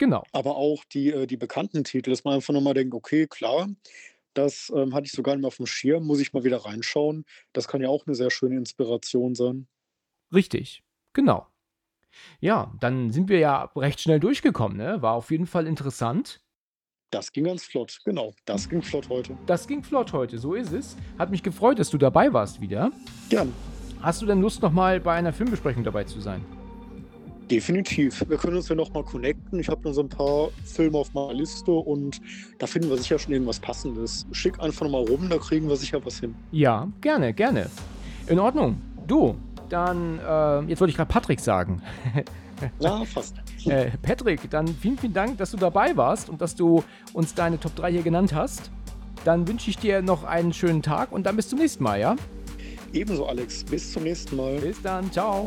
[0.00, 0.24] Genau.
[0.32, 3.68] Aber auch die äh, die bekannten Titel, dass man einfach noch mal denkt: „Okay, klar,
[4.34, 7.26] das, ähm, hatte ich so gar nicht mehr aufm Schirm, muss ich mal wieder reinschauen.“
[7.52, 9.68] Das kann ja auch 'ne sehr schöne Inspiration sein.
[10.34, 10.82] Richtig,
[11.12, 11.46] genau.
[12.40, 15.02] Ja, dann sind wir ja recht schnell durchgekommen, ne?
[15.02, 16.40] War auf jeden Fall interessant.
[17.12, 18.34] Das ging ganz flott, genau.
[18.46, 19.36] Das ging flott heute.
[19.46, 20.96] Das ging flott heute, so ist es.
[21.18, 22.92] Hat mich gefreut, dass du dabei warst wieder.
[23.28, 23.52] Gerne.
[24.00, 26.44] Hast du denn Lust, noch mal bei einer Filmbesprechung dabei zu sein?
[27.50, 28.24] Definitiv.
[28.28, 29.58] Wir können uns ja noch mal connecten.
[29.58, 32.20] Ich habe noch so 'n paar Filme auf meiner Liste und
[32.58, 34.26] da finden wir sicher schon irgendwas Passendes.
[34.32, 36.34] Schick einfach noch mal rum, da kriegen wir sicher was hin.
[36.52, 37.68] Ja, gerne, gerne.
[38.28, 38.80] In Ordnung.
[39.06, 39.34] Du,
[39.68, 41.82] dann, äh jetzt wollte ich grad Patrick sagen.
[42.78, 43.36] Ja, fast.
[43.64, 46.84] Äh, Patrick, dann vielen, vielen Dank, dass du dabei warst und dass du
[47.14, 48.70] uns deine Top 3 hier genannt hast.
[49.24, 52.16] Dann wünsche ich dir noch einen schönen Tag und dann bis zum nächsten Mal, ja?
[52.92, 53.64] Ebenso, Alex.
[53.64, 54.58] Bis zum nächsten Mal.
[54.60, 55.10] Bis dann.
[55.10, 55.46] Tschau.